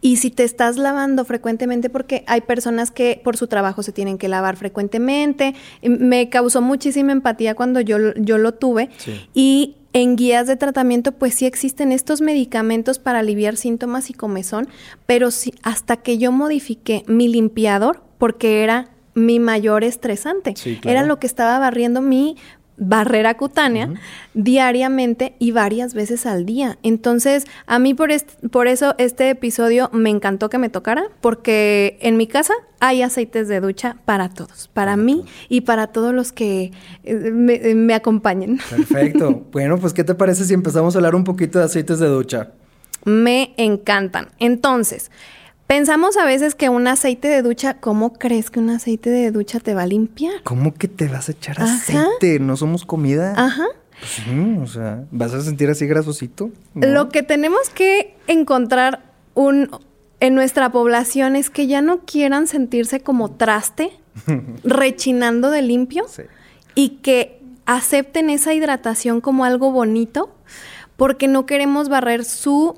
Y 0.00 0.16
si 0.16 0.30
te 0.30 0.44
estás 0.44 0.78
lavando 0.78 1.26
frecuentemente, 1.26 1.90
porque 1.90 2.24
hay 2.28 2.40
personas 2.40 2.90
que 2.90 3.20
por 3.22 3.36
su 3.36 3.46
trabajo 3.46 3.82
se 3.82 3.92
tienen 3.92 4.16
que 4.16 4.28
lavar 4.28 4.56
frecuentemente, 4.56 5.54
me 5.82 6.30
causó 6.30 6.62
muchísima 6.62 7.12
empatía 7.12 7.54
cuando 7.54 7.82
yo, 7.82 8.14
yo 8.14 8.38
lo 8.38 8.54
tuve. 8.54 8.88
Y 9.34 9.76
en 9.92 10.16
guías 10.16 10.46
de 10.46 10.56
tratamiento, 10.56 11.12
pues 11.12 11.34
sí 11.34 11.44
existen 11.44 11.92
estos 11.92 12.22
medicamentos 12.22 12.98
para 12.98 13.18
aliviar 13.18 13.58
síntomas 13.58 14.08
y 14.08 14.14
comezón, 14.14 14.66
pero 15.04 15.30
sí, 15.30 15.52
hasta 15.62 15.98
que 15.98 16.16
yo 16.16 16.32
modifiqué 16.32 17.04
mi 17.06 17.28
limpiador, 17.28 18.02
porque 18.16 18.62
era 18.62 18.88
mi 19.14 19.38
mayor 19.38 19.84
estresante. 19.84 20.54
Era 20.84 21.04
lo 21.04 21.18
que 21.18 21.26
estaba 21.26 21.58
barriendo 21.58 22.00
mi 22.00 22.36
barrera 22.80 23.36
cutánea 23.36 23.90
diariamente 24.32 25.34
y 25.38 25.52
varias 25.52 25.92
veces 25.94 26.24
al 26.26 26.46
día. 26.46 26.78
Entonces, 26.82 27.44
a 27.66 27.78
mí 27.78 27.94
por, 27.94 28.10
por 28.50 28.66
eso 28.66 28.94
este 28.98 29.28
episodio 29.28 29.90
me 29.92 30.08
encantó 30.08 30.48
que 30.48 30.58
me 30.58 30.70
tocara, 30.70 31.04
porque 31.20 31.98
en 32.00 32.16
mi 32.16 32.26
casa 32.26 32.54
hay 32.80 33.02
aceites 33.02 33.48
de 33.48 33.60
ducha 33.60 33.96
para 34.06 34.30
todos, 34.30 34.68
para 34.72 34.96
mí 34.96 35.24
y 35.50 35.60
para 35.60 35.88
todos 35.88 36.14
los 36.14 36.32
que 36.32 36.72
eh, 37.04 37.14
me, 37.14 37.54
eh, 37.56 37.74
me 37.74 37.92
acompañen. 37.92 38.58
Perfecto. 38.70 39.44
bueno, 39.52 39.78
pues 39.78 39.92
¿qué 39.92 40.02
te 40.02 40.14
parece 40.14 40.46
si 40.46 40.54
empezamos 40.54 40.94
a 40.94 40.98
hablar 40.98 41.14
un 41.14 41.24
poquito 41.24 41.58
de 41.58 41.66
aceites 41.66 41.98
de 41.98 42.08
ducha? 42.08 42.52
Me 43.04 43.52
encantan. 43.58 44.28
Entonces, 44.38 45.10
Pensamos 45.70 46.16
a 46.16 46.24
veces 46.24 46.56
que 46.56 46.68
un 46.68 46.88
aceite 46.88 47.28
de 47.28 47.42
ducha, 47.42 47.74
¿cómo 47.74 48.14
crees 48.14 48.50
que 48.50 48.58
un 48.58 48.70
aceite 48.70 49.08
de 49.08 49.30
ducha 49.30 49.60
te 49.60 49.72
va 49.72 49.82
a 49.82 49.86
limpiar? 49.86 50.42
¿Cómo 50.42 50.74
que 50.74 50.88
te 50.88 51.06
vas 51.06 51.28
a 51.28 51.32
echar 51.32 51.62
aceite? 51.62 52.40
¿No 52.40 52.56
somos 52.56 52.84
comida? 52.84 53.34
Ajá. 53.36 53.66
Pues 54.00 54.62
o 54.62 54.66
sea, 54.66 55.04
¿vas 55.12 55.32
a 55.32 55.40
sentir 55.40 55.70
así 55.70 55.86
grasosito? 55.86 56.50
Lo 56.74 57.08
que 57.08 57.22
tenemos 57.22 57.70
que 57.70 58.16
encontrar 58.26 59.12
un, 59.34 59.70
en 60.18 60.34
nuestra 60.34 60.72
población 60.72 61.36
es 61.36 61.50
que 61.50 61.68
ya 61.68 61.82
no 61.82 62.00
quieran 62.00 62.48
sentirse 62.48 62.98
como 62.98 63.30
traste, 63.30 63.92
rechinando 64.64 65.52
de 65.52 65.62
limpio, 65.62 66.04
y 66.74 66.98
que 67.00 67.40
acepten 67.66 68.28
esa 68.28 68.54
hidratación 68.54 69.20
como 69.20 69.44
algo 69.44 69.70
bonito, 69.70 70.34
porque 70.96 71.28
no 71.28 71.46
queremos 71.46 71.88
barrer 71.88 72.24
su 72.24 72.76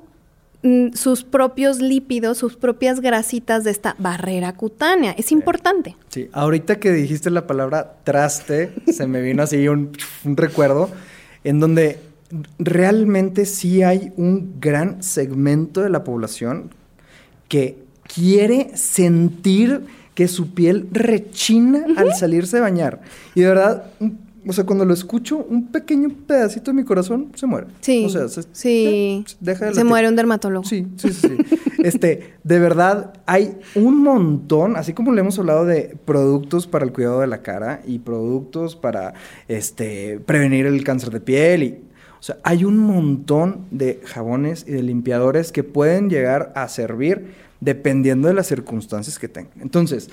sus 0.93 1.23
propios 1.25 1.79
lípidos, 1.79 2.37
sus 2.37 2.55
propias 2.55 3.01
grasitas 3.01 3.65
de 3.65 3.71
esta 3.71 3.95
barrera 3.99 4.53
cutánea. 4.55 5.11
Es 5.11 5.31
importante. 5.31 5.97
Sí, 6.09 6.29
ahorita 6.31 6.79
que 6.79 6.91
dijiste 6.91 7.29
la 7.29 7.47
palabra 7.47 7.97
traste, 8.03 8.73
se 8.91 9.05
me 9.05 9.21
vino 9.21 9.43
así 9.43 9.67
un, 9.67 9.91
recuerdo 10.23 10.89
en 11.43 11.59
donde 11.59 11.99
realmente 12.59 13.45
sí 13.45 13.83
hay 13.83 14.13
un 14.15 14.55
gran 14.61 15.03
segmento 15.03 15.81
de 15.81 15.89
la 15.89 16.03
población 16.03 16.69
que 17.49 17.77
quiere 18.13 18.71
sentir 18.75 19.81
que 20.15 20.27
su 20.27 20.53
piel 20.53 20.87
rechina 20.91 21.85
al 21.97 22.13
salirse 22.15 22.57
de 22.57 22.61
bañar. 22.61 23.01
Y 23.35 23.41
de 23.41 23.47
verdad, 23.47 23.83
o 24.47 24.53
sea, 24.53 24.65
cuando 24.65 24.85
lo 24.85 24.93
escucho, 24.93 25.37
un 25.37 25.67
pequeño 25.67 26.09
pedacito 26.27 26.71
de 26.71 26.75
mi 26.75 26.83
corazón 26.83 27.31
se 27.35 27.45
muere. 27.45 27.67
Sí. 27.81 28.05
O 28.05 28.09
sea, 28.09 28.27
se, 28.27 28.43
sí. 28.51 29.25
deja 29.39 29.67
de 29.67 29.73
se 29.73 29.83
muere 29.83 30.07
un 30.07 30.15
dermatólogo. 30.15 30.65
Sí, 30.65 30.87
sí, 30.97 31.13
sí. 31.13 31.27
sí. 31.27 31.37
este, 31.83 32.33
de 32.43 32.59
verdad, 32.59 33.13
hay 33.25 33.57
un 33.75 34.01
montón, 34.03 34.75
así 34.75 34.93
como 34.93 35.11
le 35.11 35.21
hemos 35.21 35.37
hablado 35.39 35.65
de 35.65 35.97
productos 36.05 36.67
para 36.67 36.85
el 36.85 36.91
cuidado 36.91 37.21
de 37.21 37.27
la 37.27 37.41
cara 37.41 37.81
y 37.85 37.99
productos 37.99 38.75
para 38.75 39.13
este, 39.47 40.19
prevenir 40.25 40.65
el 40.65 40.83
cáncer 40.83 41.11
de 41.11 41.19
piel 41.19 41.63
y. 41.63 41.79
O 42.19 42.25
sea, 42.25 42.37
hay 42.43 42.63
un 42.63 42.77
montón 42.77 43.65
de 43.69 43.99
jabones 44.05 44.63
y 44.65 44.71
de 44.71 44.81
limpiadores 44.81 45.51
que 45.51 45.65
pueden 45.65 46.09
llegar 46.09 46.53
a 46.55 46.69
servir 46.69 47.33
dependiendo 47.59 48.29
de 48.29 48.33
las 48.33 48.47
circunstancias 48.47 49.19
que 49.19 49.27
tengan. 49.27 49.61
Entonces, 49.61 50.09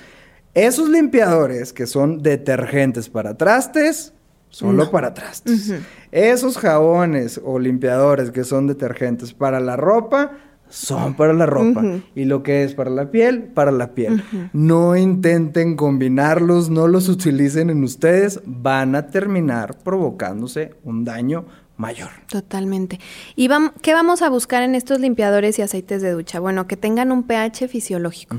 esos 0.53 0.89
limpiadores 0.89 1.71
que 1.71 1.87
son 1.87 2.21
detergentes 2.21 3.07
para 3.07 3.37
trastes, 3.37 4.13
solo 4.51 4.91
para 4.91 5.13
trastes. 5.13 5.73
Esos 6.11 6.57
jabones 6.57 7.41
o 7.43 7.57
limpiadores 7.57 8.29
que 8.29 8.43
son 8.43 8.67
detergentes 8.67 9.33
para 9.33 9.59
la 9.59 9.75
ropa, 9.77 10.33
son 10.69 11.15
para 11.15 11.33
la 11.33 11.45
ropa. 11.45 11.83
Y 12.15 12.25
lo 12.25 12.43
que 12.43 12.63
es 12.63 12.73
para 12.73 12.89
la 12.89 13.11
piel, 13.11 13.43
para 13.43 13.71
la 13.71 13.93
piel. 13.93 14.23
No 14.53 14.95
intenten 14.95 15.75
combinarlos, 15.75 16.69
no 16.69 16.87
los 16.87 17.09
utilicen 17.09 17.69
en 17.69 17.83
ustedes, 17.83 18.41
van 18.45 18.95
a 18.95 19.07
terminar 19.07 19.77
provocándose 19.83 20.75
un 20.83 21.03
daño 21.03 21.45
mayor. 21.77 22.09
Totalmente. 22.29 22.99
¿Y 23.35 23.47
vam- 23.47 23.71
qué 23.81 23.93
vamos 23.93 24.21
a 24.21 24.29
buscar 24.29 24.61
en 24.61 24.75
estos 24.75 24.99
limpiadores 24.99 25.57
y 25.57 25.63
aceites 25.63 26.01
de 26.03 26.11
ducha? 26.11 26.39
Bueno, 26.39 26.67
que 26.67 26.77
tengan 26.77 27.11
un 27.11 27.23
pH 27.23 27.67
fisiológico, 27.67 28.37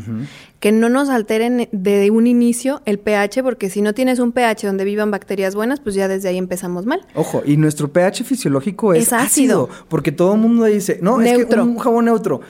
que 0.61 0.71
no 0.71 0.89
nos 0.89 1.09
alteren 1.09 1.69
de 1.73 2.11
un 2.13 2.29
inicio 2.29 2.83
el 2.85 2.99
pH, 3.01 3.43
porque 3.43 3.69
si 3.69 3.83
no 3.83 3.95
tienes 3.95 4.21
un 4.21 4.31
pH 4.31 4.67
donde 4.69 4.85
vivan 4.85 5.11
bacterias 5.11 5.55
buenas, 5.57 5.81
pues 5.81 5.97
ya 5.97 6.07
desde 6.07 6.29
ahí 6.29 6.39
empezamos 6.39 6.87
mal. 6.87 7.01
Ojo, 7.15 7.43
y 7.45 7.57
nuestro 7.57 7.93
pH 7.93 8.23
fisiológico 8.25 8.95
es, 8.95 9.09
Es 9.09 9.13
ácido. 9.13 9.69
porque 9.89 10.13
todo 10.13 10.35
el 10.35 10.41
mundo 10.41 10.65
dice, 10.67 11.01
no, 11.03 11.21
es 11.21 11.47
que 11.47 11.55
un 11.61 11.79
jabón 11.79 12.05
neutro. 12.05 12.43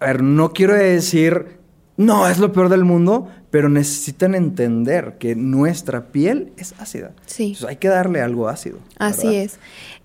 A 0.00 0.06
ver, 0.06 0.22
no 0.22 0.52
quiero 0.52 0.74
decir, 0.74 1.58
no, 1.98 2.26
es 2.28 2.38
lo 2.38 2.52
peor 2.52 2.68
del 2.70 2.84
mundo, 2.84 3.28
pero 3.54 3.68
necesitan 3.68 4.34
entender 4.34 5.14
que 5.20 5.36
nuestra 5.36 6.08
piel 6.08 6.52
es 6.56 6.74
ácida. 6.80 7.12
Sí. 7.26 7.44
Entonces 7.44 7.68
hay 7.68 7.76
que 7.76 7.86
darle 7.86 8.20
algo 8.20 8.48
ácido. 8.48 8.78
Así 8.98 9.28
¿verdad? 9.28 9.42
es. 9.42 9.58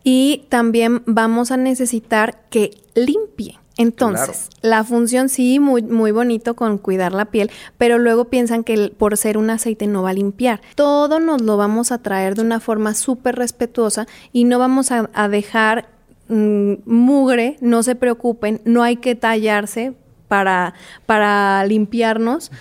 Y 0.03 0.43
también 0.49 1.01
vamos 1.07 1.49
a 1.49 1.57
necesitar 1.57 2.41
que 2.51 2.77
limpie. 2.93 3.57
Entonces, 3.75 4.49
la 4.61 4.83
función 4.83 5.29
sí, 5.29 5.59
muy, 5.59 5.81
muy 5.81 6.11
bonito 6.11 6.53
con 6.55 6.77
cuidar 6.77 7.11
la 7.11 7.25
piel, 7.25 7.49
pero 7.79 7.97
luego 7.97 8.25
piensan 8.25 8.63
que 8.63 8.75
el- 8.75 8.91
por 8.91 9.17
ser 9.17 9.35
un 9.35 9.49
aceite 9.49 9.87
no 9.87 10.03
va 10.03 10.11
a 10.11 10.13
limpiar. 10.13 10.61
Todo 10.75 11.19
nos 11.19 11.41
lo 11.41 11.57
vamos 11.57 11.91
a 11.91 11.97
traer 11.97 12.35
de 12.35 12.43
una 12.43 12.59
forma 12.59 12.93
súper 12.93 13.35
respetuosa 13.35 14.05
y 14.31 14.43
no 14.43 14.59
vamos 14.59 14.91
a, 14.91 15.09
a 15.15 15.27
dejar 15.27 15.89
mm, 16.27 16.73
mugre, 16.85 17.57
no 17.61 17.81
se 17.81 17.95
preocupen, 17.95 18.61
no 18.63 18.83
hay 18.83 18.97
que 18.97 19.15
tallarse 19.15 19.93
para, 20.27 20.75
para 21.07 21.65
limpiarnos. 21.65 22.51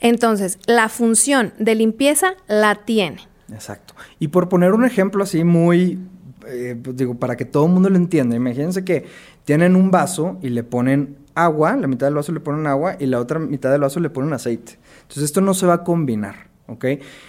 Entonces, 0.00 0.58
la 0.66 0.88
función 0.88 1.52
de 1.58 1.74
limpieza 1.74 2.34
la 2.46 2.84
tiene. 2.84 3.18
Exacto. 3.52 3.94
Y 4.18 4.28
por 4.28 4.48
poner 4.48 4.72
un 4.72 4.84
ejemplo 4.84 5.22
así 5.22 5.44
muy, 5.44 5.98
eh, 6.46 6.76
pues 6.82 6.96
digo, 6.96 7.14
para 7.14 7.36
que 7.36 7.44
todo 7.44 7.66
el 7.66 7.72
mundo 7.72 7.90
lo 7.90 7.96
entienda, 7.96 8.36
imagínense 8.36 8.84
que 8.84 9.04
tienen 9.44 9.76
un 9.76 9.90
vaso 9.90 10.38
y 10.42 10.48
le 10.48 10.64
ponen 10.64 11.16
agua, 11.34 11.76
la 11.76 11.86
mitad 11.86 12.06
del 12.06 12.14
vaso 12.14 12.32
le 12.32 12.40
ponen 12.40 12.66
agua 12.66 12.96
y 12.98 13.06
la 13.06 13.20
otra 13.20 13.38
mitad 13.38 13.70
del 13.70 13.82
vaso 13.82 14.00
le 14.00 14.10
ponen 14.10 14.32
aceite. 14.32 14.78
Entonces 15.02 15.24
esto 15.24 15.40
no 15.40 15.54
se 15.54 15.66
va 15.66 15.74
a 15.74 15.84
combinar, 15.84 16.48
¿ok? 16.66 16.84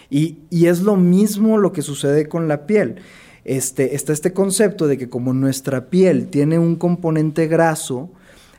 Y, 0.10 0.40
y 0.50 0.68
es 0.68 0.82
lo 0.82 0.96
mismo 0.96 1.58
lo 1.58 1.72
que 1.72 1.82
sucede 1.82 2.28
con 2.28 2.48
la 2.48 2.66
piel. 2.66 3.02
Este, 3.44 3.96
está 3.96 4.12
este 4.12 4.34
concepto 4.34 4.88
de 4.88 4.98
que 4.98 5.08
como 5.08 5.34
nuestra 5.34 5.90
piel 5.90 6.28
tiene 6.28 6.58
un 6.58 6.76
componente 6.76 7.48
graso, 7.48 8.10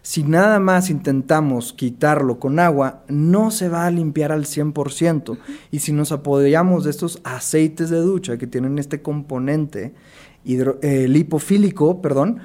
si 0.07 0.23
nada 0.23 0.61
más 0.61 0.89
intentamos 0.89 1.73
quitarlo 1.73 2.39
con 2.39 2.61
agua, 2.61 3.03
no 3.09 3.51
se 3.51 3.69
va 3.69 3.87
a 3.87 3.91
limpiar 3.91 4.31
al 4.31 4.45
100%. 4.45 5.37
Y 5.73 5.81
si 5.81 5.91
nos 5.91 6.13
apoyamos 6.13 6.85
de 6.85 6.91
estos 6.91 7.19
aceites 7.25 7.91
de 7.91 7.97
ducha 7.97 8.39
que 8.39 8.47
tienen 8.47 8.79
este 8.79 9.03
componente 9.03 9.95
eh, 10.45 11.09
lipofílico, 11.09 12.01
perdón, 12.01 12.39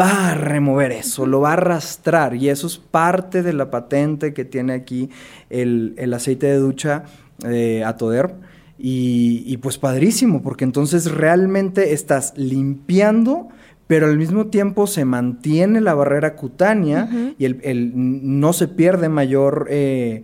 va 0.00 0.30
a 0.30 0.34
remover 0.34 0.90
eso, 0.90 1.26
lo 1.26 1.42
va 1.42 1.50
a 1.50 1.52
arrastrar. 1.52 2.34
Y 2.34 2.48
eso 2.48 2.66
es 2.66 2.78
parte 2.78 3.44
de 3.44 3.52
la 3.52 3.70
patente 3.70 4.34
que 4.34 4.44
tiene 4.44 4.72
aquí 4.72 5.10
el, 5.48 5.94
el 5.96 6.12
aceite 6.12 6.48
de 6.48 6.56
ducha 6.56 7.04
eh, 7.44 7.84
Atoderm. 7.84 8.32
Y, 8.80 9.44
y 9.46 9.58
pues 9.58 9.78
padrísimo, 9.78 10.42
porque 10.42 10.64
entonces 10.64 11.08
realmente 11.08 11.92
estás 11.92 12.32
limpiando 12.36 13.48
pero 13.90 14.06
al 14.06 14.16
mismo 14.16 14.46
tiempo 14.46 14.86
se 14.86 15.04
mantiene 15.04 15.80
la 15.80 15.94
barrera 15.94 16.36
cutánea 16.36 17.08
y 17.38 17.44
el, 17.44 17.58
el- 17.64 17.90
no 17.94 18.52
se 18.52 18.68
pierde 18.68 19.08
mayor 19.08 19.66
eh, 19.68 20.22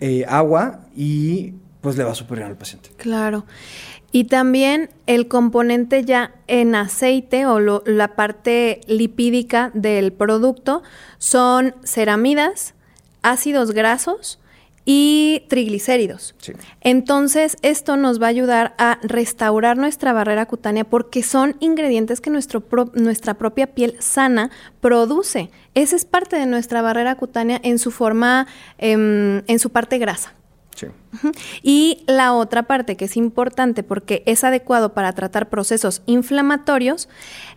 eh, 0.00 0.24
agua 0.28 0.80
y 0.96 1.54
pues 1.80 1.96
le 1.96 2.02
va 2.02 2.10
a 2.10 2.14
superar 2.16 2.46
al 2.50 2.56
paciente. 2.56 2.90
Claro. 2.96 3.46
Y 4.10 4.24
también 4.24 4.90
el 5.06 5.28
componente 5.28 6.04
ya 6.04 6.34
en 6.48 6.74
aceite 6.74 7.46
o 7.46 7.60
lo- 7.60 7.84
la 7.86 8.16
parte 8.16 8.80
lipídica 8.88 9.70
del 9.74 10.12
producto 10.12 10.82
son 11.18 11.76
ceramidas, 11.84 12.74
ácidos 13.22 13.70
grasos 13.70 14.40
y 14.84 15.44
triglicéridos. 15.48 16.34
Sí. 16.38 16.52
Entonces, 16.82 17.56
esto 17.62 17.96
nos 17.96 18.20
va 18.20 18.26
a 18.26 18.30
ayudar 18.30 18.74
a 18.78 18.98
restaurar 19.02 19.76
nuestra 19.78 20.12
barrera 20.12 20.44
cutánea 20.46 20.84
porque 20.84 21.22
son 21.22 21.56
ingredientes 21.60 22.20
que 22.20 22.28
nuestro 22.30 22.60
pro- 22.60 22.90
nuestra 22.94 23.34
propia 23.34 23.68
piel 23.68 23.96
sana 24.00 24.50
produce. 24.80 25.50
Esa 25.74 25.96
es 25.96 26.04
parte 26.04 26.36
de 26.36 26.46
nuestra 26.46 26.82
barrera 26.82 27.14
cutánea 27.14 27.58
en 27.62 27.78
su 27.78 27.90
forma, 27.90 28.46
em, 28.78 29.42
en 29.46 29.58
su 29.58 29.70
parte 29.70 29.98
grasa. 29.98 30.34
Sí. 30.76 30.88
Y 31.62 32.02
la 32.08 32.34
otra 32.34 32.64
parte 32.64 32.96
que 32.96 33.04
es 33.04 33.16
importante 33.16 33.84
porque 33.84 34.24
es 34.26 34.42
adecuado 34.42 34.92
para 34.92 35.12
tratar 35.12 35.48
procesos 35.48 36.02
inflamatorios 36.06 37.08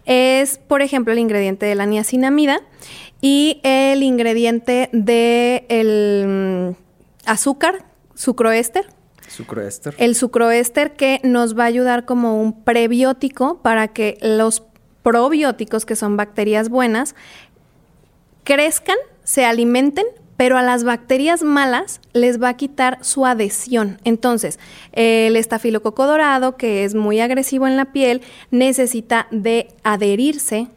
es, 0.05 0.59
por 0.59 0.83
ejemplo, 0.83 1.13
el 1.13 1.19
ingrediente 1.19 1.65
de 1.65 1.73
la 1.73 1.87
niacinamida 1.87 2.61
y 3.19 3.59
el 3.63 4.03
ingrediente 4.03 4.89
de 4.93 5.65
el 5.69 6.75
azúcar, 7.27 7.85
sucroéster. 8.15 8.87
Sucroéster. 9.27 9.93
El 9.97 10.15
sucroéster 10.15 10.93
que 10.95 11.19
nos 11.23 11.57
va 11.57 11.63
a 11.63 11.67
ayudar 11.67 12.05
como 12.05 12.41
un 12.41 12.63
prebiótico 12.63 13.59
para 13.61 13.89
que 13.89 14.17
los 14.21 14.63
probióticos, 15.03 15.85
que 15.85 15.95
son 15.95 16.17
bacterias 16.17 16.69
buenas, 16.69 17.15
crezcan, 18.43 18.97
se 19.23 19.45
alimenten, 19.45 20.05
pero 20.37 20.57
a 20.57 20.61
las 20.61 20.83
bacterias 20.83 21.43
malas 21.43 21.99
les 22.13 22.41
va 22.41 22.49
a 22.49 22.57
quitar 22.57 22.99
su 23.01 23.25
adhesión. 23.25 23.99
Entonces, 24.03 24.59
el 24.93 25.35
estafilococo 25.35 26.05
dorado, 26.05 26.55
que 26.55 26.85
es 26.85 26.95
muy 26.95 27.19
agresivo 27.19 27.67
en 27.67 27.75
la 27.75 27.91
piel, 27.91 28.21
necesita 28.51 29.27
de 29.31 29.67
adherirse 29.83 30.67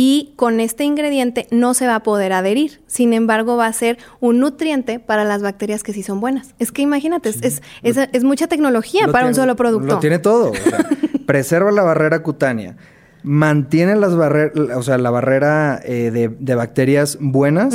y 0.00 0.32
con 0.36 0.60
este 0.60 0.84
ingrediente 0.84 1.48
no 1.50 1.74
se 1.74 1.88
va 1.88 1.96
a 1.96 2.02
poder 2.04 2.32
adherir. 2.32 2.80
Sin 2.86 3.12
embargo, 3.12 3.56
va 3.56 3.66
a 3.66 3.72
ser 3.72 3.98
un 4.20 4.38
nutriente 4.38 5.00
para 5.00 5.24
las 5.24 5.42
bacterias 5.42 5.82
que 5.82 5.92
sí 5.92 6.04
son 6.04 6.20
buenas. 6.20 6.54
Es 6.60 6.70
que 6.70 6.82
imagínate, 6.82 7.30
es- 7.30 7.42
es, 7.42 7.62
es, 7.82 7.96
es 8.12 8.22
mucha 8.22 8.46
tecnología 8.46 9.06
Lo 9.08 9.12
para 9.12 9.26
un 9.26 9.34
solo 9.34 9.56
producto. 9.56 9.94
Lo 9.94 9.98
tiene 9.98 10.20
todo. 10.20 10.52
o 10.52 10.54
sea, 10.54 10.86
preserva 11.26 11.72
la 11.72 11.82
barrera 11.82 12.22
cutánea. 12.22 12.76
Mantiene 13.24 13.96
las 13.96 14.14
barreras, 14.14 14.52
o 14.76 14.82
sea, 14.84 14.98
la 14.98 15.10
barrera 15.10 15.80
eh, 15.84 16.12
de, 16.12 16.28
de 16.28 16.54
bacterias 16.54 17.18
buenas. 17.20 17.74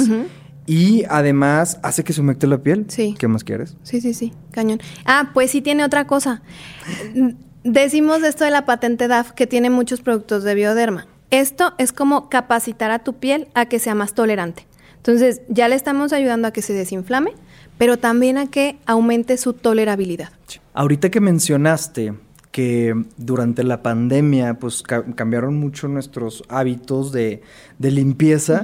Y 0.65 1.03
además 1.09 1.77
hace 1.83 2.05
que 2.05 2.13
se 2.13 2.21
humecte 2.21 2.47
la 2.47 2.59
piel. 2.59 2.85
Sí. 2.87 3.15
¿Qué 3.19 3.27
más 3.27 3.43
quieres? 3.43 3.75
Sí, 3.83 3.99
sí, 3.99 4.13
sí, 4.13 4.31
cañón. 4.51 4.79
Ah, 5.03 5.31
pues 5.33 5.51
sí 5.51 5.61
tiene 5.61 5.83
otra 5.83 6.07
cosa. 6.07 6.41
Decimos 7.65 8.21
de 8.21 8.29
esto 8.29 8.45
de 8.45 8.51
la 8.51 8.65
patente 8.65 9.07
DAF 9.07 9.31
que 9.31 9.47
tiene 9.47 9.69
muchos 9.69 9.99
productos 10.01 10.43
de 10.45 10.55
bioderma. 10.55 11.07
Esto 11.33 11.73
es 11.79 11.91
como 11.91 12.29
capacitar 12.29 12.91
a 12.91 12.99
tu 12.99 13.13
piel 13.13 13.47
a 13.55 13.65
que 13.65 13.79
sea 13.79 13.95
más 13.95 14.13
tolerante. 14.13 14.67
Entonces, 14.97 15.41
ya 15.49 15.67
le 15.67 15.73
estamos 15.73 16.13
ayudando 16.13 16.47
a 16.47 16.51
que 16.51 16.61
se 16.61 16.73
desinflame, 16.73 17.31
pero 17.79 17.97
también 17.97 18.37
a 18.37 18.51
que 18.51 18.77
aumente 18.85 19.37
su 19.37 19.53
tolerabilidad. 19.53 20.29
Ahorita 20.75 21.09
que 21.09 21.19
mencionaste 21.19 22.13
que 22.51 22.93
durante 23.17 23.63
la 23.63 23.81
pandemia 23.81 24.59
pues 24.59 24.83
ca- 24.83 25.03
cambiaron 25.15 25.55
mucho 25.59 25.87
nuestros 25.87 26.43
hábitos 26.49 27.11
de, 27.11 27.41
de 27.79 27.89
limpieza. 27.91 28.63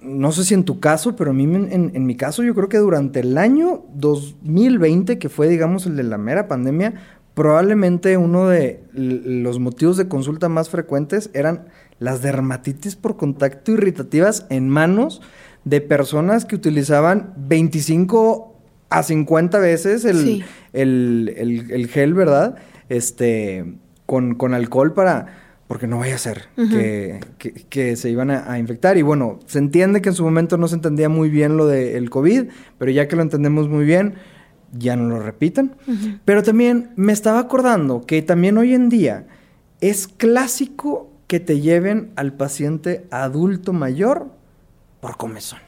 No 0.00 0.30
sé 0.30 0.44
si 0.44 0.54
en 0.54 0.62
tu 0.62 0.78
caso, 0.78 1.16
pero 1.16 1.32
a 1.32 1.34
mí 1.34 1.42
en, 1.42 1.72
en- 1.72 1.90
en 1.94 2.06
mi 2.06 2.16
caso 2.16 2.44
yo 2.44 2.54
creo 2.54 2.68
que 2.68 2.78
durante 2.78 3.18
el 3.18 3.36
año 3.36 3.82
2020, 3.94 5.18
que 5.18 5.28
fue 5.28 5.48
digamos 5.48 5.86
el 5.86 5.96
de 5.96 6.04
la 6.04 6.18
mera 6.18 6.46
pandemia, 6.46 6.94
probablemente 7.34 8.16
uno 8.16 8.48
de 8.48 8.82
los 8.92 9.58
motivos 9.58 9.96
de 9.96 10.08
consulta 10.08 10.48
más 10.48 10.68
frecuentes 10.68 11.30
eran 11.32 11.66
las 11.98 12.22
dermatitis 12.22 12.96
por 12.96 13.16
contacto 13.16 13.72
irritativas 13.72 14.46
en 14.50 14.68
manos 14.68 15.22
de 15.64 15.80
personas 15.80 16.44
que 16.44 16.56
utilizaban 16.56 17.32
25 17.36 18.56
a 18.90 19.02
50 19.02 19.58
veces 19.58 20.04
el, 20.04 20.18
Sí. 20.18 20.44
el, 20.72 21.32
el, 21.70 21.88
gel, 21.88 22.14
¿verdad? 22.14 22.56
Este, 22.88 23.74
con, 24.04 24.34
con 24.34 24.52
alcohol 24.52 24.92
para 24.92 25.42
porque 25.72 25.86
no 25.86 26.00
vaya 26.00 26.16
a 26.16 26.18
ser 26.18 26.48
que, 26.54 27.18
que, 27.70 27.96
se 27.96 28.10
iban 28.10 28.30
a, 28.30 28.58
infectar. 28.58 28.98
Y 28.98 29.02
bueno, 29.02 29.38
se 29.46 29.58
entiende 29.58 30.02
que 30.02 30.10
en 30.10 30.14
su 30.14 30.22
momento 30.22 30.58
no 30.58 30.68
se 30.68 30.74
entendía 30.74 31.08
muy 31.08 31.30
bien 31.30 31.56
lo 31.56 31.66
del 31.66 32.10
COVID, 32.10 32.48
pero 32.76 32.90
ya 32.90 33.08
que 33.08 33.16
lo 33.16 33.22
entendemos 33.22 33.70
muy 33.70 33.86
bien, 33.86 34.16
ya 34.72 34.96
no 34.96 35.08
lo 35.08 35.20
repitan. 35.20 35.76
Pero 36.24 36.42
también 36.42 36.90
me 36.96 37.12
estaba 37.12 37.38
acordando 37.38 38.02
que 38.02 38.22
también 38.22 38.58
hoy 38.58 38.74
en 38.74 38.88
día 38.88 39.26
es 39.80 40.08
clásico 40.08 41.10
que 41.26 41.40
te 41.40 41.60
lleven 41.60 42.12
al 42.16 42.32
paciente 42.32 43.06
adulto 43.10 43.72
mayor 43.72 44.30
por 45.00 45.16
comezón. 45.16 45.60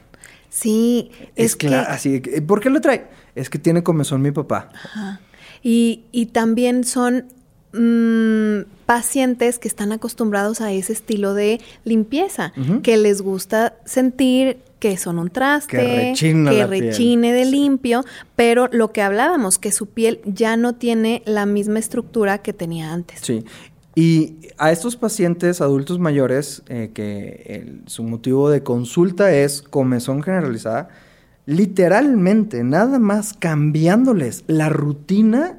Sí, 0.49 1.11
es, 1.35 1.55
que... 1.55 1.73
Así, 1.73 2.19
¿Por 2.19 2.61
qué 2.61 2.69
lo 2.69 2.79
trae? 2.81 3.07
Es 3.35 3.49
que 3.49 3.59
tiene 3.59 3.83
comezón 3.83 4.21
mi 4.21 4.31
papá. 4.31 4.69
Y, 5.61 6.05
y 6.11 6.27
también 6.27 6.83
son 6.83 7.25
Mm, 7.77 8.67
pacientes 8.85 9.59
que 9.59 9.67
están 9.67 9.91
acostumbrados 9.91 10.61
a 10.61 10.71
ese 10.71 10.93
estilo 10.93 11.33
de 11.33 11.59
limpieza, 11.83 12.53
que 12.83 12.95
les 12.95 13.21
gusta 13.21 13.73
sentir 13.83 14.59
que 14.79 14.97
son 14.97 15.19
un 15.19 15.29
traste, 15.29 16.13
que, 16.17 16.67
rechine 16.67 17.33
de 17.33 17.45
limpio, 17.45 18.03
pero 18.35 18.69
lo 18.71 18.91
que 18.91 19.01
hablábamos, 19.01 19.57
que 19.57 19.71
su 19.71 19.87
piel 19.87 20.19
ya 20.25 20.57
no 20.57 20.75
tiene 20.75 21.21
la 21.25 21.45
misma 21.45 21.79
estructura 21.79 22.39
que 22.39 22.53
tenía 22.53 22.93
antes. 22.93 23.19
Sí. 23.21 23.45
Y 23.95 24.35
a 24.57 24.71
estos 24.71 24.97
pacientes 24.97 25.61
adultos 25.61 25.99
mayores, 25.99 26.63
eh, 26.67 26.91
que 26.93 27.79
su 27.85 28.03
motivo 28.03 28.49
de 28.49 28.61
consulta 28.61 29.33
es 29.33 29.61
comezón 29.61 30.21
generalizada, 30.21 30.89
literalmente, 31.45 32.63
nada 32.63 32.99
más 32.99 33.33
cambiándoles 33.33 34.43
la 34.47 34.69
rutina, 34.69 35.57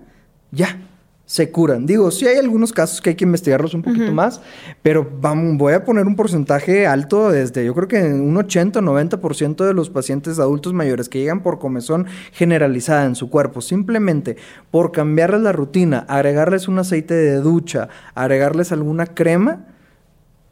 ya, 0.51 0.79
se 1.27 1.51
curan. 1.51 1.87
Digo, 1.87 2.13
sí 2.13 2.27
hay 2.27 2.39
algunos 2.39 2.73
casos 2.73 3.01
que 3.01 3.11
hay 3.11 3.17
que 3.17 3.25
investigarlos 3.25 3.75
un 3.75 3.83
poquito 3.83 4.13
más, 4.13 4.41
pero 4.83 5.07
vamos, 5.21 5.59
voy 5.59 5.75
a 5.75 5.85
poner 5.85 6.07
un 6.07 6.15
porcentaje 6.15 6.87
alto 6.87 7.31
desde, 7.31 7.65
yo 7.65 7.75
creo 7.75 7.89
que 7.89 8.01
un 8.01 8.37
80 8.37 8.79
o 8.79 8.83
90% 8.83 9.65
de 9.65 9.75
los 9.75 9.91
pacientes 9.91 10.39
adultos 10.39 10.73
mayores 10.73 11.09
que 11.09 11.19
llegan 11.19 11.43
por 11.43 11.59
comezón 11.59 12.07
generalizada 12.33 13.05
en 13.05 13.17
su 13.17 13.29
cuerpo, 13.29 13.61
simplemente 13.61 14.37
por 14.71 14.93
cambiarles 14.93 15.43
la 15.43 15.51
rutina, 15.51 16.07
agregarles 16.09 16.69
un 16.69 16.79
aceite 16.79 17.15
de 17.15 17.41
ducha, 17.41 17.89
agregarles 18.15 18.71
alguna 18.71 19.07
crema, 19.07 19.67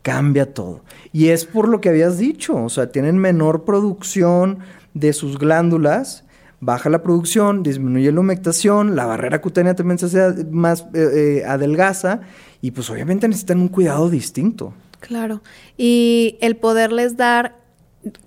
cambia 0.02 0.52
todo. 0.52 0.82
Y 1.12 1.28
es 1.28 1.44
por 1.44 1.68
lo 1.68 1.80
que 1.80 1.90
habías 1.90 2.18
dicho, 2.18 2.56
o 2.56 2.68
sea, 2.68 2.90
tienen 2.90 3.16
menor 3.16 3.64
producción 3.64 4.58
de 4.92 5.12
sus 5.12 5.38
glándulas 5.38 6.23
baja 6.60 6.88
la 6.88 7.02
producción, 7.02 7.62
disminuye 7.62 8.10
la 8.12 8.20
humectación, 8.20 8.96
la 8.96 9.06
barrera 9.06 9.40
cutánea 9.40 9.74
también 9.74 9.98
se 9.98 10.06
hace 10.06 10.44
más 10.44 10.86
eh, 10.94 11.40
eh, 11.40 11.44
adelgaza 11.46 12.20
y 12.60 12.70
pues 12.70 12.88
obviamente 12.90 13.28
necesitan 13.28 13.60
un 13.60 13.68
cuidado 13.68 14.08
distinto. 14.08 14.72
Claro, 15.00 15.42
y 15.76 16.38
el 16.40 16.56
poderles 16.56 17.16
dar 17.16 17.56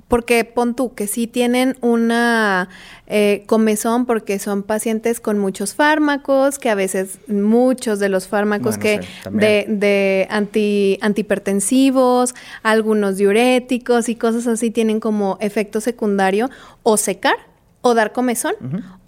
porque 0.08 0.44
pon 0.46 0.76
tú 0.76 0.94
que 0.94 1.08
sí 1.08 1.28
tienen 1.28 1.76
una 1.82 2.70
eh, 3.08 3.44
comezón 3.46 4.06
porque 4.06 4.40
son 4.40 4.63
pacientes 4.63 5.20
con 5.20 5.38
muchos 5.38 5.76
fármacos, 5.76 6.60
que 6.60 6.70
a 6.70 6.76
veces 6.76 7.20
muchos 7.28 8.00
de 8.00 8.10
los 8.10 8.28
fármacos 8.28 8.78
que 8.78 9.02
de, 9.32 9.66
de 9.68 10.28
anti, 10.30 10.98
antihipertensivos, 11.02 12.36
algunos 12.63 13.18
diuréticos 13.18 14.10
y 14.10 14.16
cosas 14.16 14.48
así 14.48 14.72
tienen 14.72 15.00
como 15.00 15.38
efecto 15.42 15.82
secundario 15.82 16.50
o 16.84 16.98
secar 16.98 17.36
o 17.88 17.93
dar 17.93 18.12
comezón 18.12 18.54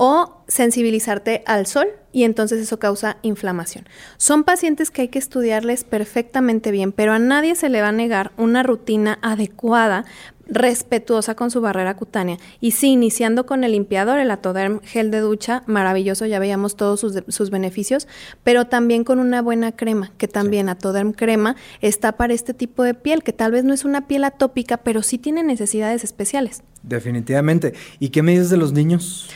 o 0.01 0.43
sensibilizarte 0.47 1.43
al 1.45 1.67
sol 1.67 1.89
y 2.13 2.23
entonces 2.23 2.62
eso 2.62 2.79
causa 2.79 3.17
inflamación. 3.21 3.85
Son 4.15 4.45
pacientes 4.45 4.91
que 4.91 5.01
hay 5.01 5.07
que 5.09 5.19
estudiarles 5.19 5.83
perfectamente 5.83 6.71
bien, 6.71 6.93
pero 6.93 7.12
a 7.12 7.19
nadie 7.19 7.53
se 7.53 7.67
le 7.67 7.81
va 7.81 7.89
a 7.89 7.91
negar 7.91 8.31
una 8.38 8.63
rutina 8.63 9.19
adecuada 9.21 10.05
respetuosa 10.47 11.35
con 11.35 11.51
su 11.51 11.59
barrera 11.59 11.97
cutánea. 11.97 12.38
Y 12.62 12.71
sí, 12.71 12.91
iniciando 12.91 13.45
con 13.45 13.65
el 13.65 13.73
limpiador, 13.73 14.19
el 14.19 14.31
Atoderm 14.31 14.79
gel 14.83 15.12
de 15.12 15.19
ducha, 15.19 15.63
maravilloso, 15.67 16.25
ya 16.25 16.39
veíamos 16.39 16.77
todos 16.77 17.01
sus, 17.01 17.49
beneficios, 17.49 18.07
pero 18.45 18.67
también 18.67 19.03
con 19.03 19.19
una 19.19 19.41
buena 19.41 19.73
crema, 19.73 20.13
que 20.17 20.29
también 20.29 20.69
Atoderm 20.69 21.12
crema 21.12 21.57
está 21.81 22.13
para 22.13 22.33
este 22.33 22.53
tipo 22.53 22.83
de 22.83 22.93
piel, 22.93 23.21
que 23.21 23.33
tal 23.33 23.51
vez 23.51 23.65
no 23.65 23.73
es 23.73 23.83
una 23.83 24.07
piel 24.07 24.23
atópica, 24.23 24.77
pero 24.77 25.03
sí 25.03 25.17
tiene 25.17 25.43
necesidades 25.43 26.05
especiales. 26.05 26.63
Definitivamente. 26.83 27.73
¿Y 27.99 28.09
qué 28.09 28.23
me 28.23 28.31
dices 28.31 28.49
de 28.49 28.57
los 28.57 28.71
niños? 28.71 29.29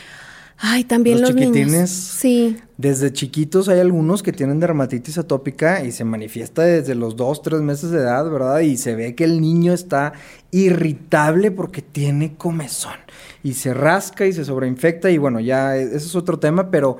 Ay, 0.66 0.84
también 0.84 1.20
los, 1.20 1.34
niños. 1.34 1.90
Sí. 1.90 2.56
Desde 2.78 3.12
chiquitos 3.12 3.68
hay 3.68 3.80
algunos 3.80 4.22
que 4.22 4.32
tienen 4.32 4.60
dermatitis 4.60 5.18
atópica 5.18 5.84
y 5.84 5.92
se 5.92 6.04
manifiesta 6.04 6.62
desde 6.62 6.94
los 6.94 7.16
dos, 7.16 7.42
tres 7.42 7.60
meses 7.60 7.90
de 7.90 7.98
edad, 7.98 8.30
¿verdad? 8.30 8.60
Y 8.60 8.78
se 8.78 8.94
ve 8.94 9.14
que 9.14 9.24
el 9.24 9.42
niño 9.42 9.74
está 9.74 10.14
irritable 10.52 11.50
porque 11.50 11.82
tiene 11.82 12.36
comezón 12.36 12.96
y 13.42 13.52
se 13.52 13.74
rasca 13.74 14.24
y 14.24 14.32
se 14.32 14.46
sobreinfecta 14.46 15.10
y 15.10 15.18
bueno, 15.18 15.38
ya 15.38 15.76
e, 15.76 15.82
ese 15.82 15.96
es 15.96 16.16
otro 16.16 16.38
tema, 16.38 16.70
pero 16.70 16.96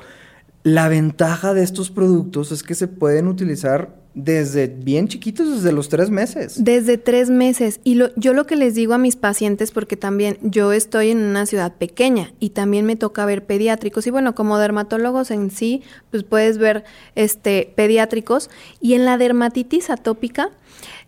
la 0.63 0.89
ventaja 0.89 1.55
de 1.55 1.63
estos 1.63 1.91
productos 1.91 2.53
es 2.53 2.63
que 2.63 2.75
se 2.75 2.87
pueden 2.87 3.29
utilizar 3.29 3.97
desde 4.15 4.69
bien 4.69 5.09
chiquitos, 5.09 5.51
desde 5.51 5.73
los 5.73 5.89
tres 5.89 6.09
meses. 6.09 6.63
Desde 6.63 6.99
tres 6.99 7.31
meses. 7.31 7.81
Y 7.83 7.97
lo, 7.97 8.15
yo 8.15 8.33
lo 8.33 8.47
que 8.47 8.55
les 8.57 8.75
digo 8.75 8.95
a 8.95 8.99
mis 8.99 9.17
pacientes, 9.17 9.73
porque 9.73 9.97
también 9.97 10.39
yo 10.41 10.73
estoy 10.73 11.11
en 11.11 11.19
una 11.19 11.47
ciudad 11.47 11.75
pequeña 11.75 12.33
y 12.39 12.51
también 12.51 12.87
me 12.87 12.97
toca 12.97 13.27
ver 13.27 13.45
pediátricos. 13.45 14.07
Y 14.07 14.11
bueno, 14.11 14.35
como 14.35 14.59
dermatólogos 14.59 15.31
en 15.33 15.51
sí, 15.51 15.83
pues 16.11 16.23
puedes 16.23 16.59
ver 16.59 16.85
este, 17.17 17.73
pediátricos. 17.75 18.51
Y 18.81 18.95
en 18.95 19.05
la 19.05 19.19
dermatitis 19.19 19.91
atópica, 19.91 20.51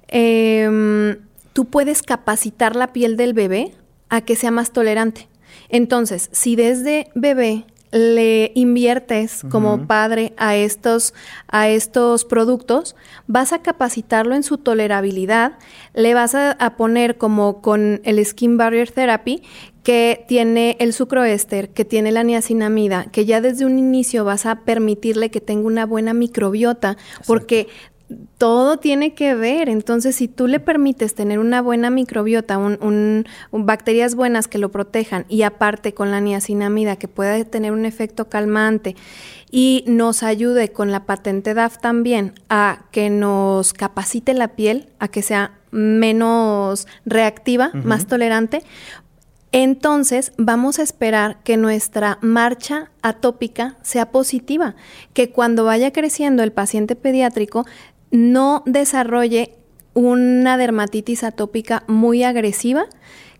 em, 0.09 1.19
tú 1.53 1.67
puedes 1.67 2.03
capacitar 2.03 2.75
la 2.75 2.93
piel 2.93 3.17
del 3.17 3.35
bebé 3.35 3.73
a 4.09 4.21
que 4.21 4.35
sea 4.35 4.51
más 4.51 4.73
tolerante. 4.73 5.29
Entonces, 5.69 6.29
si 6.33 6.57
desde 6.57 7.09
bebé 7.15 7.67
le 7.97 8.53
inviertes 8.55 9.43
como 9.51 9.87
padre 9.87 10.35
a 10.37 10.55
estos, 10.55 11.15
a 11.49 11.69
estos 11.69 12.25
productos, 12.25 12.95
vas 13.27 13.53
a 13.53 13.63
capacitarlo 13.63 14.35
en 14.35 14.43
su 14.43 14.59
tolerabilidad, 14.59 15.59
le 15.95 16.13
vas 16.13 16.35
a, 16.35 16.57
poner 16.77 17.17
como 17.17 17.63
con 17.63 18.03
el 18.05 18.25
Skin 18.25 18.59
Barrier 18.59 18.91
Therapy, 18.91 19.43
que 19.83 20.25
tiene 20.29 20.77
el 20.81 20.93
sucroéster, 20.93 21.71
que 21.71 21.85
tiene 21.85 22.13
la 22.13 22.23
niacinamida, 22.23 23.07
que 23.13 23.25
ya 23.25 23.41
desde 23.41 23.65
un 23.65 23.79
inicio 23.79 24.25
vas 24.25 24.45
a 24.45 24.61
permitirle 24.65 25.31
que 25.31 25.41
tenga 25.41 25.67
una 25.67 25.87
buena 25.87 26.13
microbiota, 26.13 26.99
porque 27.27 27.69
todo 28.39 28.79
tiene 28.79 29.15
que 29.15 29.35
ver. 29.35 29.69
Entonces, 29.69 30.17
si 30.17 30.29
tú 30.29 30.47
le 30.47 30.61
permites 30.61 31.15
tener 31.15 31.39
una 31.39 31.61
buena 31.61 31.91
microbiota, 31.91 32.59
un, 32.59 33.27
bacterias 33.51 34.15
buenas 34.15 34.49
que 34.49 34.59
lo 34.59 34.71
protejan 34.71 35.25
y 35.29 35.43
aparte 35.43 35.95
con 35.95 36.11
la 36.11 36.21
niacinamida 36.21 36.97
que 36.97 37.09
pueda 37.09 37.43
tener 37.45 37.73
un 37.73 37.85
efecto 37.85 38.29
calmante 38.29 38.97
y 39.51 39.85
nos 39.87 40.23
ayude 40.23 40.73
con 40.73 40.93
la 40.93 41.07
patente 41.07 41.55
DAF 41.55 41.79
también 41.79 42.35
a 42.49 42.85
que 42.91 43.11
nos 43.11 43.73
capacite 43.73 44.35
la 44.35 44.49
piel, 44.49 44.89
a 44.99 45.09
que 45.09 45.23
sea 45.23 45.53
menos 45.71 46.87
reactiva, 47.05 47.71
más 47.75 48.07
tolerante, 48.07 48.63
entonces 49.53 50.33
vamos 50.37 50.79
a 50.79 50.83
esperar 50.83 51.43
que 51.43 51.57
nuestra 51.57 52.19
marcha 52.21 52.91
atópica 53.01 53.77
sea 53.81 54.11
positiva, 54.11 54.75
que 55.15 55.31
cuando 55.31 55.65
vaya 55.65 55.93
creciendo 55.93 56.43
el 56.43 56.53
paciente 56.53 56.97
pediátrico 56.97 57.65
no 58.11 58.63
desarrolle 58.67 59.55
una 59.95 60.57
dermatitis 60.59 61.25
atópica 61.25 61.85
muy 61.87 62.23
agresiva, 62.23 62.87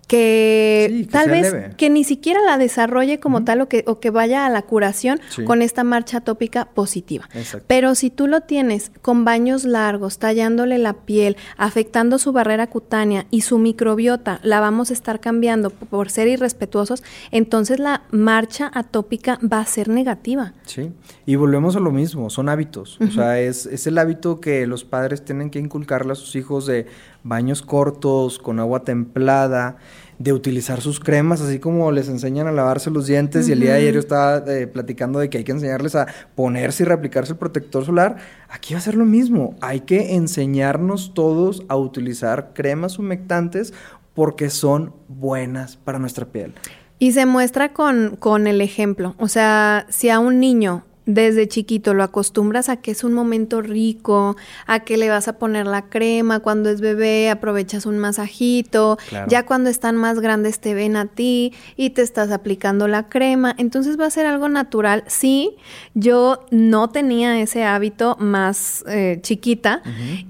que, 0.07 1.07
tal 1.11 1.31
vez 1.31 1.75
que 1.77 1.91
ni 1.91 2.05
siquiera 2.05 2.41
la 2.43 2.59
desarrolle 2.59 3.19
como 3.19 3.45
tal 3.45 3.63
o 3.63 3.69
que, 3.69 3.83
o 3.87 3.99
que 3.99 4.11
vaya 4.11 4.47
a 4.47 4.51
la 4.51 4.63
curación 4.63 5.21
con 5.45 5.63
esta 5.63 5.85
marcha 5.85 6.21
tópica 6.21 6.67
positiva. 6.67 7.29
Pero 7.67 7.95
si 7.95 8.11
tú 8.11 8.27
lo 8.27 8.43
tienes 8.43 8.93
con 9.03 9.25
baños 9.25 9.65
largos, 9.65 10.19
tallándole 10.19 10.79
la 10.79 10.93
piel, 10.93 11.37
afectando 11.57 12.19
su 12.19 12.33
barrera 12.33 12.69
cutánea 12.69 13.27
y 13.31 13.41
su 13.41 13.59
microbiota, 13.59 14.39
la 14.43 14.61
vamos 14.61 14.91
a 14.91 14.93
estar 14.93 15.21
cambiando 15.21 15.71
por 15.71 16.11
ser 16.11 16.29
irrespetuosos, 16.29 17.03
entonces 17.33 17.81
la 17.81 18.03
marcha 18.11 18.71
atópica 18.75 19.41
va 19.41 19.61
a 19.61 19.67
ser 19.67 19.89
negativa. 19.89 20.55
Sí, 20.67 20.93
y 21.25 21.37
volvemos 21.37 21.75
a 21.77 21.81
lo 21.81 21.91
mismo, 21.91 22.31
son 22.31 22.49
hábitos. 22.49 22.99
O 23.01 23.11
sea, 23.11 23.41
es, 23.41 23.67
es 23.67 23.87
el 23.87 23.99
hábito 23.99 24.41
que 24.41 24.67
los 24.67 24.85
padres 24.85 25.25
tienen 25.25 25.51
que 25.51 25.59
inculcarle 25.59 26.13
a 26.13 26.15
sus 26.15 26.37
hijos 26.37 26.67
de 26.67 26.87
baños 27.27 27.63
cortos, 27.63 28.39
con 28.39 28.61
agua 28.61 28.85
templada, 28.85 29.77
de 30.19 30.33
utilizar 30.33 30.81
sus 30.81 30.99
cremas, 30.99 31.41
así 31.41 31.59
como 31.59 31.93
les 31.93 32.09
enseñan 32.09 32.47
a 32.47 32.53
lavarse 32.53 32.91
los 32.91 33.07
dientes. 33.07 33.49
Y 33.49 33.53
el 33.53 33.61
día 33.61 33.73
de 33.73 33.79
ayer 33.79 33.95
yo 33.95 34.01
estaba 34.01 34.39
eh, 34.51 34.67
platicando 34.67 35.19
de 35.19 35.29
que 35.29 35.39
hay 35.39 35.45
que 35.45 35.53
enseñarles 35.53 35.95
a 35.95 36.07
ponerse 36.35 36.85
y 36.85 36.87
reaplicarse 36.87 37.33
el 37.33 37.39
protector 37.39 37.85
solar. 37.85 38.17
Aquí 38.49 38.75
va 38.75 38.79
a 38.79 38.83
ser 38.83 38.95
lo 38.95 39.05
mismo. 39.05 39.57
Hay 39.61 39.81
que 39.81 40.15
enseñarnos 40.15 41.13
todos 41.13 41.65
a 41.69 41.77
utilizar 41.77 42.53
cremas 42.55 42.99
humectantes 42.99 43.75
porque 44.15 44.49
son 44.49 44.95
buenas 45.09 45.77
para 45.77 45.99
nuestra 45.99 46.27
piel. 46.27 46.55
Y 46.99 47.13
se 47.13 47.27
muestra 47.27 47.75
con, 47.75 48.17
con 48.17 48.47
el 48.47 48.63
ejemplo. 48.63 49.15
O 49.19 49.29
sea, 49.29 49.87
si 49.91 50.09
a 50.09 50.19
un 50.19 50.41
niño 50.41 50.85
desde 51.07 51.47
chiquito 51.47 51.95
lo 51.95 52.03
acostumbras 52.03 52.69
a 52.69 52.77
que 52.77 52.91
es 52.91 53.05
un 53.05 53.15
momento 53.15 53.63
rico, 53.63 54.37
a 54.67 54.81
que 54.81 54.97
le 54.97 55.09
vas 55.09 55.29
a 55.29 55.39
poner 55.39 55.67
la 55.67 55.83
crema 55.83 56.41
cuando 56.41 56.69
es 56.69 56.81
bebé, 56.81 57.31
aprovechas 57.31 57.87
un 57.87 57.99
masajito, 57.99 58.99
ya 59.29 59.47
cuando 59.47 59.71
están 59.71 59.97
más 59.97 60.21
grandes 60.21 60.59
te 60.59 60.75
ven 60.75 60.97
a 60.97 61.07
ti 61.07 61.55
y 61.77 61.91
te 61.91 62.03
estás 62.03 62.33
aplicando 62.33 62.89
la 62.89 63.09
crema, 63.09 63.55
entonces 63.57 63.99
va 63.99 64.07
a 64.07 64.11
ser 64.11 64.27
algo 64.27 64.49
natural. 64.49 65.05
Sí, 65.07 65.57
yo 65.95 66.45
no 66.51 66.91
tenía 66.91 67.41
ese 67.41 67.63
hábito 67.63 68.17
más 68.19 68.85
eh, 68.89 69.21
chiquita 69.23 69.83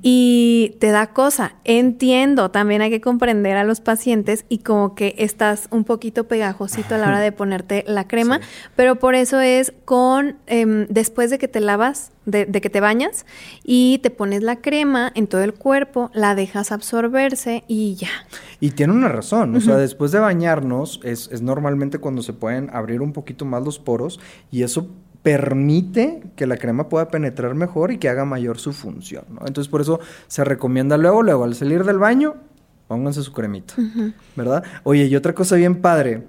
y 0.03 0.77
te 0.79 0.91
da 0.91 1.09
cosa. 1.09 1.55
Entiendo, 1.65 2.51
también 2.51 2.83
hay 2.83 2.91
que 2.91 3.01
comprender 3.01 3.57
a 3.57 3.65
los 3.65 3.81
pacientes 3.81 4.45
y 4.51 4.59
como 4.59 4.95
que 4.95 5.15
estás 5.19 5.69
un 5.71 5.85
poquito 5.85 6.25
pegajosito 6.25 6.95
a 6.95 6.99
la 6.99 7.09
hora 7.09 7.21
de 7.21 7.33
ponerte 7.37 7.83
la 7.87 8.07
crema, 8.07 8.41
pero 8.75 8.97
por 8.97 9.15
eso 9.15 9.41
es 9.41 9.73
con... 9.87 10.37
Eh, 10.47 10.66
Em, 10.67 10.87
después 10.89 11.31
de 11.31 11.39
que 11.39 11.49
te 11.49 11.61
lavas, 11.61 12.11
de, 12.25 12.47
que 12.47 12.71
te 12.71 12.81
bañas 12.81 13.25
y 13.65 13.99
te 14.03 14.11
pones 14.11 14.43
la 14.43 14.57
crema 14.57 15.13
en 15.15 15.27
todo 15.27 15.43
el 15.43 15.55
cuerpo, 15.55 16.11
la 16.13 16.35
dejas 16.35 16.73
absorberse 16.73 17.65
y 17.69 17.95
ya. 17.95 18.09
Y 18.61 18.71
tiene 18.71 18.93
una 18.93 19.09
razón, 19.09 19.55
o 19.55 19.61
sea, 19.61 19.77
después 19.77 20.13
de 20.13 20.19
bañarnos 20.19 21.01
es, 21.05 21.29
es 21.33 21.43
normalmente 21.43 21.99
cuando 21.99 22.23
se 22.23 22.33
pueden 22.33 22.71
abrir 22.73 23.01
un 23.01 23.13
poquito 23.13 23.45
más 23.45 23.63
los 23.63 23.79
poros 23.79 24.19
y 24.51 24.63
eso 24.63 24.91
permite 25.23 26.23
que 26.37 26.47
la 26.47 26.57
crema 26.57 26.89
pueda 26.89 27.09
penetrar 27.09 27.55
mejor 27.55 27.93
y 27.93 27.99
que 27.99 28.09
haga 28.09 28.25
mayor 28.25 28.59
su 28.59 28.73
función. 28.73 29.25
¿no? 29.29 29.47
Entonces, 29.47 29.69
por 29.69 29.81
eso 29.81 30.01
se 30.29 30.45
recomienda 30.45 30.97
luego, 30.97 31.23
luego, 31.23 31.45
al 31.45 31.55
salir 31.55 31.85
del 31.85 31.99
baño, 31.99 32.37
pónganse 32.89 33.23
su 33.23 33.33
cremita, 33.33 33.75
¿verdad? 34.37 34.63
Oye, 34.85 35.07
y 35.07 35.17
otra 35.17 35.35
cosa 35.35 35.57
bien 35.57 35.77
padre, 35.77 36.25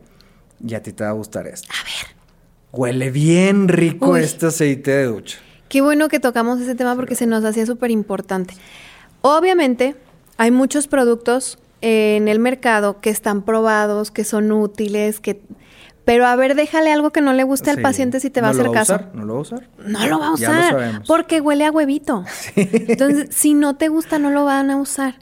y 0.65 0.73
a 0.73 0.81
ti 0.81 0.91
te 0.91 1.03
va 1.03 1.11
a 1.11 1.13
gustar 1.13 1.47
esto. 1.47 1.69
A 1.69 1.83
ver. 1.83 2.16
Huele 2.71 3.11
bien 3.11 3.67
rico 3.67 4.17
este 4.17 4.47
aceite 4.47 4.91
de 4.91 5.05
ducha. 5.05 5.37
Qué 5.69 5.81
bueno 5.81 6.09
que 6.09 6.19
tocamos 6.19 6.59
ese 6.59 6.75
tema 6.75 6.95
porque 6.95 7.15
se 7.15 7.25
nos 7.25 7.43
hacía 7.43 7.65
súper 7.65 7.91
importante. 7.91 8.53
Obviamente, 9.21 9.95
hay 10.37 10.51
muchos 10.51 10.87
productos 10.87 11.57
en 11.81 12.27
el 12.27 12.39
mercado 12.39 12.99
que 13.01 13.09
están 13.09 13.41
probados, 13.41 14.11
que 14.11 14.23
son 14.23 14.51
útiles, 14.51 15.19
que... 15.19 15.41
Pero 16.05 16.25
a 16.25 16.35
ver, 16.37 16.55
déjale 16.55 16.93
algo 16.93 17.11
que 17.11 17.19
no 17.19 17.33
le 17.33 17.43
guste 17.43 17.69
al 17.69 17.81
paciente 17.81 18.21
si 18.21 18.29
te 18.29 18.39
va 18.39 18.47
a 18.47 18.51
hacer 18.51 18.71
caso. 18.71 18.97
¿No 19.13 19.25
lo 19.25 19.33
va 19.33 19.39
a 19.39 19.41
usar? 19.41 19.67
No 19.85 20.07
lo 20.07 20.19
va 20.19 20.27
a 20.27 20.33
usar. 20.33 21.01
porque 21.05 21.41
huele 21.41 21.65
a 21.65 21.71
huevito. 21.71 22.23
Entonces, 22.55 23.35
si 23.35 23.53
no 23.53 23.75
te 23.75 23.89
gusta, 23.89 24.17
no 24.17 24.29
lo 24.29 24.45
van 24.45 24.71
a 24.71 24.77
usar. 24.77 25.15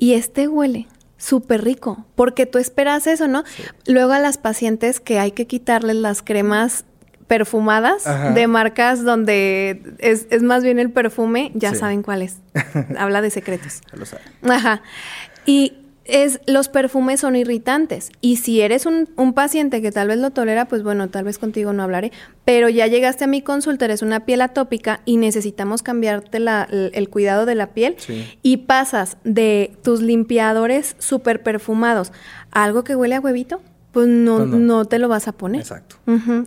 Y 0.00 0.14
este 0.14 0.48
huele 0.48 0.88
súper 1.18 1.64
rico, 1.64 2.04
porque 2.14 2.46
tú 2.46 2.58
esperas 2.58 3.06
eso, 3.06 3.28
¿no? 3.28 3.44
Luego 3.86 4.12
a 4.12 4.20
las 4.20 4.38
pacientes 4.38 5.00
que 5.00 5.18
hay 5.18 5.32
que 5.32 5.46
quitarles 5.46 5.96
las 5.96 6.22
cremas 6.22 6.84
perfumadas 7.26 8.04
de 8.34 8.46
marcas 8.46 9.02
donde 9.02 9.82
es, 9.98 10.42
más 10.42 10.62
bien 10.62 10.78
el 10.78 10.90
perfume, 10.90 11.50
ya 11.54 11.74
saben 11.74 12.02
cuál 12.02 12.22
es. 12.22 12.36
Habla 12.98 13.20
de 13.20 13.30
secretos. 13.30 13.80
Ya 13.90 13.98
lo 13.98 14.06
saben. 14.06 14.26
Ajá. 14.48 14.82
Y 15.44 15.74
es 16.08 16.40
los 16.46 16.68
perfumes 16.68 17.20
son 17.20 17.36
irritantes 17.36 18.10
y 18.20 18.36
si 18.36 18.60
eres 18.60 18.86
un, 18.86 19.06
paciente 19.34 19.82
que 19.82 19.92
tal 19.92 20.08
vez 20.08 20.18
lo 20.18 20.30
tolera, 20.30 20.66
pues 20.66 20.82
bueno, 20.82 21.08
tal 21.08 21.24
vez 21.24 21.38
contigo 21.38 21.72
no 21.72 21.82
hablaré, 21.82 22.12
pero 22.44 22.68
ya 22.68 22.86
llegaste 22.86 23.24
a 23.24 23.26
mi 23.26 23.42
consulta, 23.42 23.84
eres 23.84 24.02
una 24.02 24.24
piel 24.24 24.40
atópica 24.40 25.00
y 25.04 25.16
necesitamos 25.16 25.82
cambiarte 25.82 26.40
la, 26.40 26.66
el, 26.70 27.08
cuidado 27.10 27.44
de 27.44 27.54
la 27.54 27.74
piel 27.74 27.96
y 28.42 28.58
pasas 28.58 29.18
de 29.24 29.76
tus 29.82 30.00
limpiadores 30.00 30.96
súper 30.98 31.42
perfumados 31.42 32.12
a 32.50 32.64
algo 32.64 32.84
que 32.84 32.96
huele 32.96 33.16
a 33.16 33.20
huevito, 33.20 33.60
pues 33.96 34.08
no, 34.08 34.36
pues 34.36 34.50
no, 34.50 34.84
te 34.84 34.98
lo 34.98 35.08
vas 35.08 35.26
a 35.26 35.32
poner. 35.32 35.62
Exacto. 35.62 35.96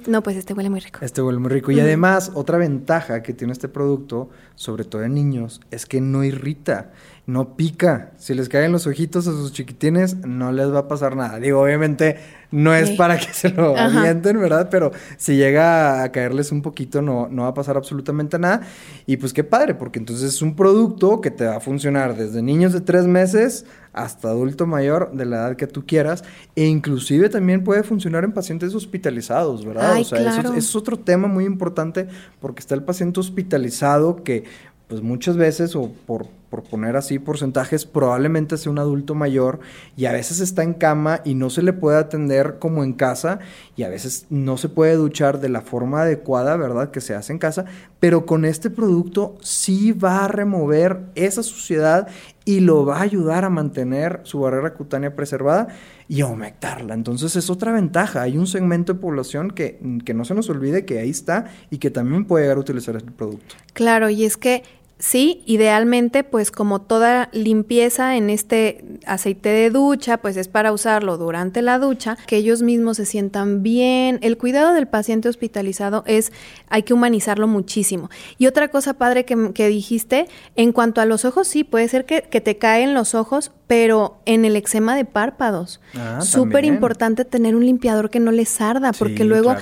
No, 0.05 0.21
pues 0.21 0.37
este 0.37 0.53
huele 0.53 0.69
muy 0.69 0.81
rico. 0.81 0.99
Este 1.01 1.19
huele 1.19 1.39
muy 1.39 1.49
rico. 1.49 1.71
Y 1.71 1.79
además, 1.79 2.31
otra 2.35 2.59
ventaja 2.59 3.23
que 3.23 3.33
tiene 3.33 3.53
este 3.53 3.67
producto, 3.67 4.29
sobre 4.53 4.83
todo 4.83 5.01
en 5.01 5.15
niños, 5.15 5.59
es 5.71 5.87
que 5.87 5.99
no 5.99 6.23
irrita 6.23 6.91
no 7.29 7.55
pica. 7.55 8.11
Si 8.17 8.33
les 8.33 8.49
caen 8.49 8.71
los 8.71 8.87
ojitos 8.87 9.27
a 9.27 9.31
sus 9.31 9.53
chiquitines, 9.53 10.17
no 10.25 10.51
les 10.51 10.73
va 10.73 10.79
a 10.79 10.87
pasar 10.87 11.15
nada. 11.15 11.39
Digo, 11.39 11.61
obviamente 11.61 12.17
no 12.49 12.73
es 12.73 12.89
para 12.91 13.19
que 13.19 13.31
se 13.31 13.49
lo 13.49 13.77
avienten, 13.77 14.39
¿verdad? 14.39 14.69
Pero 14.71 14.91
si 15.17 15.35
llega 15.35 16.01
a 16.01 16.11
caerles 16.11 16.51
un 16.51 16.63
poquito, 16.63 17.03
no, 17.03 17.27
no 17.29 17.43
va 17.43 17.49
a 17.49 17.53
pasar 17.53 17.77
absolutamente 17.77 18.39
nada. 18.39 18.61
Y 19.05 19.17
pues 19.17 19.31
qué 19.31 19.43
padre, 19.43 19.75
porque 19.75 19.99
entonces 19.99 20.33
es 20.33 20.41
un 20.41 20.55
producto 20.55 21.21
que 21.21 21.29
te 21.29 21.45
va 21.45 21.57
a 21.57 21.59
funcionar 21.59 22.17
desde 22.17 22.41
niños 22.41 22.73
de 22.73 22.81
tres 22.81 23.05
meses 23.05 23.67
hasta 23.93 24.29
adulto 24.29 24.65
mayor 24.65 25.11
de 25.13 25.25
la 25.25 25.37
edad 25.37 25.55
que 25.55 25.67
tú 25.67 25.85
quieras. 25.85 26.23
E 26.55 26.65
inclusive 26.65 27.29
también 27.29 27.63
puede 27.63 27.83
funcionar 27.83 28.23
en 28.23 28.31
pacientes 28.31 28.73
hospitalizados, 28.73 29.63
¿verdad? 29.65 29.99
o 29.99 30.03
sea, 30.03 30.39
eso 30.39 30.53
es 30.55 30.75
otro 30.75 30.97
tema 30.97 31.27
muy 31.27 31.45
importante 31.45 32.07
porque 32.41 32.61
está 32.61 32.73
el 32.73 32.81
paciente 32.81 33.19
hospitalizado 33.19 34.23
que 34.23 34.45
pues 34.87 35.03
muchas 35.03 35.37
veces, 35.37 35.75
o 35.75 35.91
por, 36.07 36.25
por, 36.49 36.63
poner 36.63 36.95
así 36.95 37.19
porcentajes, 37.19 37.85
probablemente 37.85 38.57
sea 38.57 38.71
un 38.71 38.79
adulto 38.79 39.15
mayor 39.15 39.59
y 39.95 40.05
a 40.05 40.11
veces 40.11 40.39
está 40.39 40.63
en 40.63 40.73
cama 40.73 41.21
y 41.23 41.35
no 41.35 41.49
se 41.49 41.61
le 41.61 41.73
puede 41.73 41.97
atender 41.97 42.57
como 42.59 42.83
en 42.83 42.93
casa 42.93 43.39
y 43.75 43.83
a 43.83 43.89
veces 43.89 44.25
no 44.29 44.57
se 44.57 44.69
puede 44.69 44.95
duchar 44.95 45.39
de 45.39 45.49
la 45.49 45.61
forma 45.61 46.01
adecuada, 46.01 46.57
¿verdad? 46.57 46.91
Que 46.91 47.01
se 47.01 47.15
hace 47.15 47.33
en 47.33 47.39
casa, 47.39 47.65
pero 47.99 48.25
con 48.25 48.45
este 48.45 48.69
producto 48.69 49.37
sí 49.41 49.91
va 49.91 50.25
a 50.25 50.27
remover 50.27 51.01
esa 51.15 51.43
suciedad 51.43 52.07
y 52.45 52.61
lo 52.61 52.83
va 52.83 52.97
a 52.97 53.01
ayudar 53.01 53.45
a 53.45 53.49
mantener 53.49 54.21
su 54.23 54.39
barrera 54.39 54.73
cutánea 54.73 55.15
preservada 55.15 55.67
y 56.07 56.21
aumentarla. 56.21 56.95
Entonces 56.95 57.35
es 57.35 57.49
otra 57.51 57.71
ventaja. 57.71 58.23
Hay 58.23 58.39
un 58.39 58.47
segmento 58.47 58.93
de 58.93 58.99
población 58.99 59.51
que, 59.51 59.79
que 60.03 60.15
no 60.15 60.25
se 60.25 60.33
nos 60.33 60.49
olvide 60.49 60.83
que 60.83 60.97
ahí 60.97 61.11
está 61.11 61.45
y 61.69 61.77
que 61.77 61.91
también 61.91 62.25
puede 62.25 62.45
llegar 62.45 62.57
a 62.57 62.61
utilizar 62.61 62.95
este 62.95 63.11
producto. 63.11 63.55
Claro, 63.73 64.09
y 64.09 64.25
es 64.25 64.35
que 64.35 64.63
Sí, 64.99 65.43
idealmente, 65.45 66.25
pues 66.25 66.51
como 66.51 66.81
toda 66.81 67.29
limpieza 67.31 68.17
en 68.17 68.29
este 68.29 68.83
aceite 69.05 69.47
de 69.47 69.69
ducha, 69.69 70.17
pues 70.17 70.35
es 70.35 70.49
para 70.49 70.73
usarlo 70.73 71.17
durante 71.17 71.61
la 71.61 71.79
ducha, 71.79 72.17
que 72.27 72.35
ellos 72.35 72.61
mismos 72.61 72.97
se 72.97 73.05
sientan 73.05 73.63
bien. 73.63 74.19
El 74.21 74.37
cuidado 74.37 74.73
del 74.73 74.89
paciente 74.89 75.29
hospitalizado 75.29 76.03
es, 76.05 76.33
hay 76.67 76.83
que 76.83 76.93
humanizarlo 76.93 77.47
muchísimo. 77.47 78.09
Y 78.37 78.47
otra 78.47 78.67
cosa 78.67 78.95
padre 78.95 79.23
que, 79.23 79.67
dijiste, 79.69 80.27
en 80.57 80.73
cuanto 80.73 80.99
a 80.99 81.05
los 81.05 81.23
ojos, 81.23 81.47
sí, 81.47 81.63
puede 81.63 81.87
ser 81.87 82.05
que, 82.05 82.21
te 82.21 82.57
caen 82.57 82.93
los 82.93 83.15
ojos, 83.15 83.53
pero 83.67 84.19
en 84.25 84.43
el 84.43 84.57
eczema 84.57 84.97
de 84.97 85.05
párpados. 85.05 85.79
Ah, 85.95 86.19
Súper 86.19 86.65
importante 86.65 87.23
tener 87.23 87.55
un 87.55 87.65
limpiador 87.65 88.09
que 88.09 88.19
no 88.19 88.31
les 88.31 88.59
arda, 88.59 88.91
porque 88.91 89.23
luego 89.23 89.55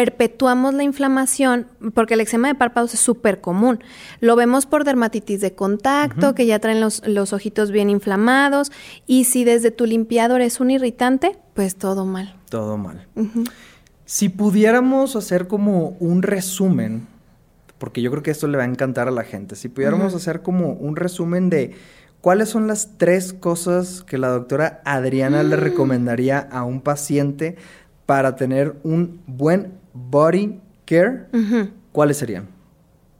perpetuamos 0.00 0.72
la 0.72 0.82
inflamación, 0.82 1.66
porque 1.92 2.14
el 2.14 2.20
eczema 2.20 2.48
de 2.48 2.54
párpados 2.54 2.94
es 2.94 3.00
súper 3.00 3.42
común. 3.42 3.80
Lo 4.20 4.34
vemos 4.34 4.64
por 4.64 4.84
dermatitis 4.84 5.42
de 5.42 5.52
contacto, 5.54 6.34
que 6.34 6.46
ya 6.46 6.58
traen 6.58 6.80
los, 6.80 7.06
los, 7.06 7.34
ojitos 7.34 7.70
bien 7.70 7.90
inflamados, 7.90 8.72
y 9.06 9.24
si 9.24 9.44
desde 9.44 9.70
tu 9.70 9.84
limpiador 9.84 10.40
es 10.40 10.58
un 10.58 10.70
irritante, 10.70 11.36
pues 11.52 11.76
todo 11.76 12.06
mal. 12.06 12.34
Todo 12.48 12.78
mal. 12.78 13.06
Si 14.06 14.30
pudiéramos 14.30 15.16
hacer 15.16 15.48
como 15.48 15.88
un 16.00 16.22
resumen, 16.22 17.06
porque 17.76 18.00
yo 18.00 18.10
creo 18.10 18.22
que 18.22 18.30
esto 18.30 18.48
le 18.48 18.56
va 18.56 18.62
a 18.62 18.68
encantar 18.68 19.06
a 19.06 19.10
la 19.10 19.24
gente, 19.24 19.54
si 19.54 19.68
pudiéramos 19.68 20.14
hacer 20.14 20.40
como 20.40 20.72
un 20.72 20.96
resumen 20.96 21.50
de 21.50 21.74
cuáles 22.22 22.48
son 22.48 22.68
las 22.68 22.96
tres 22.96 23.34
cosas 23.34 24.02
que 24.02 24.16
la 24.16 24.28
doctora 24.28 24.80
Adriana 24.86 25.42
le 25.42 25.58
mm. 25.58 25.60
recomendaría 25.60 26.38
a 26.38 26.64
un 26.64 26.80
paciente 26.80 27.58
para 28.06 28.34
tener 28.34 28.76
un 28.82 29.20
buen 29.26 29.78
body 29.92 30.60
care, 30.84 31.26
¿cuáles 31.92 32.18
serían? 32.18 32.48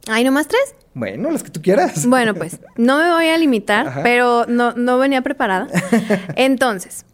¿Hay 0.07 0.23
nomás 0.23 0.47
tres? 0.47 0.75
Bueno, 0.93 1.31
las 1.31 1.43
que 1.43 1.49
tú 1.49 1.61
quieras. 1.61 2.05
Bueno, 2.05 2.35
pues 2.35 2.59
no 2.75 2.97
me 2.97 3.11
voy 3.11 3.27
a 3.27 3.37
limitar, 3.37 4.01
pero 4.03 4.45
no, 4.47 4.73
no 4.73 4.97
venía 4.97 5.21
preparada. 5.21 5.67
Entonces, 6.35 7.05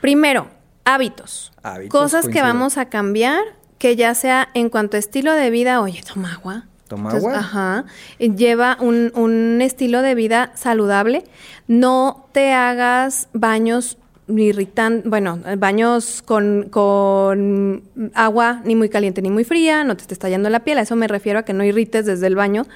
primero, 0.00 0.48
hábitos. 0.84 1.52
Cosas 1.88 2.28
que 2.28 2.40
vamos 2.40 2.78
a 2.78 2.86
cambiar, 2.86 3.42
que 3.78 3.96
ya 3.96 4.14
sea 4.14 4.48
en 4.54 4.70
cuanto 4.70 4.96
a 4.96 5.00
estilo 5.00 5.34
de 5.34 5.50
vida, 5.50 5.80
oye, 5.82 6.02
toma 6.02 6.32
agua. 6.32 6.64
Toma 6.88 7.10
agua. 7.10 7.38
Ajá. 7.38 7.84
Lleva 8.18 8.78
un, 8.80 9.12
un 9.14 9.60
estilo 9.60 10.00
de 10.00 10.14
vida 10.14 10.52
saludable. 10.54 11.24
No 11.66 12.28
te 12.32 12.54
hagas 12.54 13.28
baños 13.34 13.98
irritante, 14.28 15.08
bueno, 15.08 15.40
baños 15.56 16.22
con, 16.22 16.68
con, 16.70 17.82
agua 18.14 18.62
ni 18.64 18.74
muy 18.74 18.88
caliente 18.88 19.22
ni 19.22 19.30
muy 19.30 19.44
fría, 19.44 19.84
no 19.84 19.96
te 19.96 20.02
esté 20.02 20.14
estallando 20.14 20.50
la 20.50 20.60
piel, 20.60 20.78
a 20.78 20.82
eso 20.82 20.96
me 20.96 21.08
refiero 21.08 21.38
a 21.38 21.42
que 21.42 21.52
no 21.52 21.64
irrites 21.64 22.06
desde 22.06 22.26
el 22.26 22.36
baño. 22.36 22.66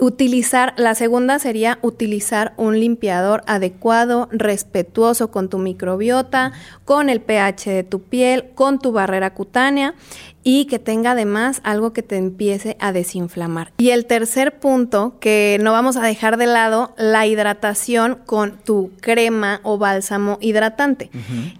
Utilizar, 0.00 0.72
la 0.78 0.94
segunda 0.94 1.38
sería 1.38 1.78
utilizar 1.82 2.54
un 2.56 2.80
limpiador 2.80 3.42
adecuado, 3.46 4.28
respetuoso 4.32 5.30
con 5.30 5.50
tu 5.50 5.58
microbiota, 5.58 6.52
con 6.86 7.10
el 7.10 7.20
pH 7.20 7.70
de 7.70 7.84
tu 7.84 8.00
piel, 8.00 8.46
con 8.54 8.78
tu 8.78 8.92
barrera 8.92 9.34
cutánea 9.34 9.94
y 10.42 10.64
que 10.66 10.78
tenga 10.78 11.12
además 11.12 11.60
algo 11.64 11.92
que 11.92 12.02
te 12.02 12.16
empiece 12.16 12.76
a 12.80 12.92
desinflamar. 12.92 13.72
Y 13.78 13.90
el 13.90 14.06
tercer 14.06 14.58
punto, 14.58 15.18
que 15.20 15.58
no 15.60 15.72
vamos 15.72 15.96
a 15.96 16.02
dejar 16.02 16.36
de 16.36 16.46
lado, 16.46 16.94
la 16.96 17.26
hidratación 17.26 18.18
con 18.26 18.58
tu 18.58 18.90
crema 19.00 19.60
o 19.62 19.76
bálsamo 19.78 20.38
hidratante. 20.40 21.10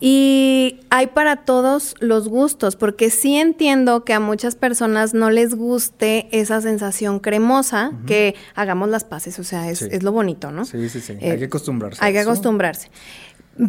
Y 0.01 0.81
hay 0.89 1.09
para 1.09 1.37
todos 1.37 1.95
los 2.01 2.29
gustos, 2.29 2.77
porque 2.77 3.11
sí 3.11 3.37
entiendo 3.37 4.05
que 4.05 4.15
a 4.15 4.21
muchas 4.21 4.57
personas 4.57 5.13
no 5.13 5.31
les 5.31 5.55
guste 5.55 6.29
esa 6.33 6.61
sensación 6.61 7.19
cremosa, 7.19 7.93
que 8.07 8.30
hagamos 8.55 8.89
las 8.89 9.05
paces, 9.05 9.39
o 9.39 9.45
sea, 9.45 9.71
es, 9.71 10.03
lo 10.03 10.13
bonito, 10.13 10.51
¿no? 10.51 10.65
Sí, 10.65 10.89
sí, 10.89 11.01
sí. 11.01 11.13
hay 11.21 11.39
que 11.39 11.45
acostumbrarse. 11.45 12.05
Hay 12.05 12.13
que 12.13 12.21
acostumbrarse. 12.21 12.89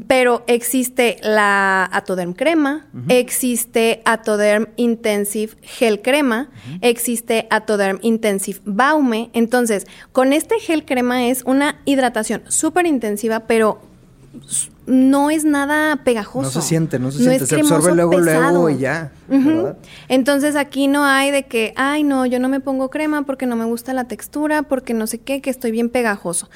Pero 0.08 0.44
existe 0.48 1.18
la 1.22 1.90
Atoderm 1.92 2.34
crema, 2.34 2.88
existe 3.10 4.02
Atoderm 4.06 4.68
Intensive 4.78 5.54
Gel 5.64 6.02
crema, 6.02 6.50
existe 6.82 7.48
Atoderm 7.50 8.00
Intensive 8.02 8.62
Baume. 8.64 9.32
Entonces, 9.34 9.88
con 10.14 10.32
este 10.32 10.60
gel 10.60 10.86
crema 10.86 11.26
es 11.26 11.44
una 11.44 11.82
hidratación 11.84 12.44
súper 12.48 12.86
intensiva, 12.86 13.42
pero 13.48 13.82
no 14.86 15.30
es 15.30 15.44
nada 15.44 16.04
pegajoso. 16.04 16.46
No 16.46 16.62
se 16.62 16.68
siente, 16.68 17.00
no 17.00 17.12
se 17.12 17.20
siente, 17.20 17.46
se 17.46 17.60
absorbe 17.60 17.94
luego, 17.96 18.20
luego 18.20 18.70
y 18.70 18.78
ya. 18.80 19.12
Entonces 20.08 20.56
aquí 20.56 20.88
no 20.88 21.04
hay 21.06 21.32
de 21.32 21.44
que, 21.44 21.74
ay 21.76 22.04
no, 22.04 22.26
yo 22.26 22.40
no 22.40 22.50
me 22.50 22.60
pongo 22.60 22.90
crema 22.90 23.24
porque 23.24 23.46
no 23.46 23.56
me 23.56 23.66
gusta 23.66 23.94
la 23.94 24.06
textura, 24.06 24.64
porque 24.64 24.94
no 24.94 25.08
sé 25.08 25.20
qué, 25.20 25.42
que 25.42 25.50
estoy 25.50 25.72
bien 25.72 25.90
pegajoso. 25.90 26.50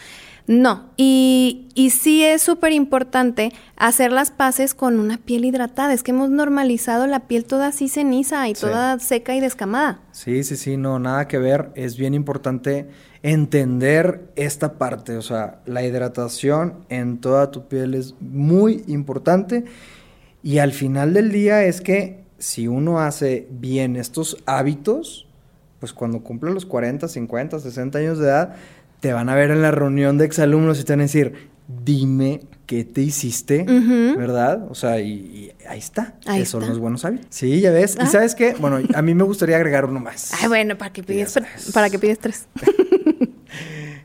No, 0.48 0.92
y, 0.96 1.70
y 1.74 1.90
sí 1.90 2.24
es 2.24 2.44
súper 2.44 2.72
importante 2.72 3.52
hacer 3.78 4.12
las 4.12 4.30
paces 4.30 4.76
con 4.76 5.00
una 5.00 5.18
piel 5.18 5.44
hidratada. 5.44 5.92
Es 5.92 6.04
que 6.04 6.12
hemos 6.12 6.30
normalizado 6.30 7.08
la 7.08 7.22
piel 7.22 7.46
toda 7.46 7.68
así 7.68 7.90
ceniza 7.90 8.48
y 8.48 8.54
toda 8.54 9.00
seca 9.00 9.36
y 9.36 9.40
descamada. 9.40 10.02
Sí, 10.12 10.44
sí, 10.44 10.56
sí, 10.56 10.78
no, 10.78 11.00
nada 11.00 11.28
que 11.28 11.40
ver. 11.40 11.72
Es 11.74 11.98
bien 11.98 12.14
importante 12.14 12.88
entender 13.26 14.22
esta 14.36 14.74
parte. 14.74 15.18
O 15.18 15.22
sea, 15.24 15.60
la 15.66 15.84
hidratación 15.84 16.86
en 16.90 17.18
toda 17.18 17.50
tu 17.50 17.68
piel 17.68 17.96
es 17.96 18.14
muy 18.20 18.84
importante. 18.86 19.66
Y 20.44 20.60
al 20.60 20.72
final 20.72 21.16
del 21.16 21.32
día 21.32 21.64
es 21.64 21.82
que 21.82 22.20
si 22.38 22.68
uno 22.68 23.00
hace 23.00 23.48
bien 23.50 23.96
estos 23.96 24.38
hábitos, 24.46 25.28
pues 25.80 25.92
cuando 25.92 26.22
cumple 26.22 26.52
los 26.52 26.68
40, 26.68 27.08
50, 27.08 27.60
60 27.60 27.98
años 27.98 28.20
de 28.20 28.26
edad, 28.26 28.56
te 29.00 29.12
van 29.12 29.28
a 29.30 29.36
ver 29.36 29.50
en 29.50 29.64
la 29.64 29.72
reunión 29.72 30.20
de 30.20 30.26
exalumnos 30.26 30.80
y 30.80 30.84
te 30.84 30.94
van 30.94 31.00
a 31.00 31.04
decir, 31.04 31.50
dime 31.84 32.42
qué 32.68 32.84
te 32.84 33.02
hiciste, 33.02 33.64
¿verdad? 33.64 34.68
O 34.70 34.76
sea, 34.76 35.00
y, 35.00 35.52
ahí 35.68 35.80
está. 35.80 36.14
Ahí 36.28 36.44
Esos 36.44 36.62
son 36.62 36.70
los 36.70 36.78
buenos 36.78 37.04
hábitos. 37.06 37.28
Sí, 37.32 37.60
ya 37.60 37.72
ves. 37.72 37.98
¿Y 38.00 38.06
sabes 38.06 38.36
qué? 38.36 38.54
Bueno, 38.60 38.88
a 38.94 39.02
mí 39.02 39.16
me 39.16 39.24
gustaría 39.24 39.56
agregar 39.56 39.86
uno 39.86 40.00
más. 40.00 40.32
Ay, 40.40 40.48
bueno, 40.48 40.78
¿para 40.78 40.94
qué 40.94 41.02
pides, 41.02 41.40
para 41.74 41.90
que 41.90 41.98
pides 41.98 42.20
tres? 42.20 42.48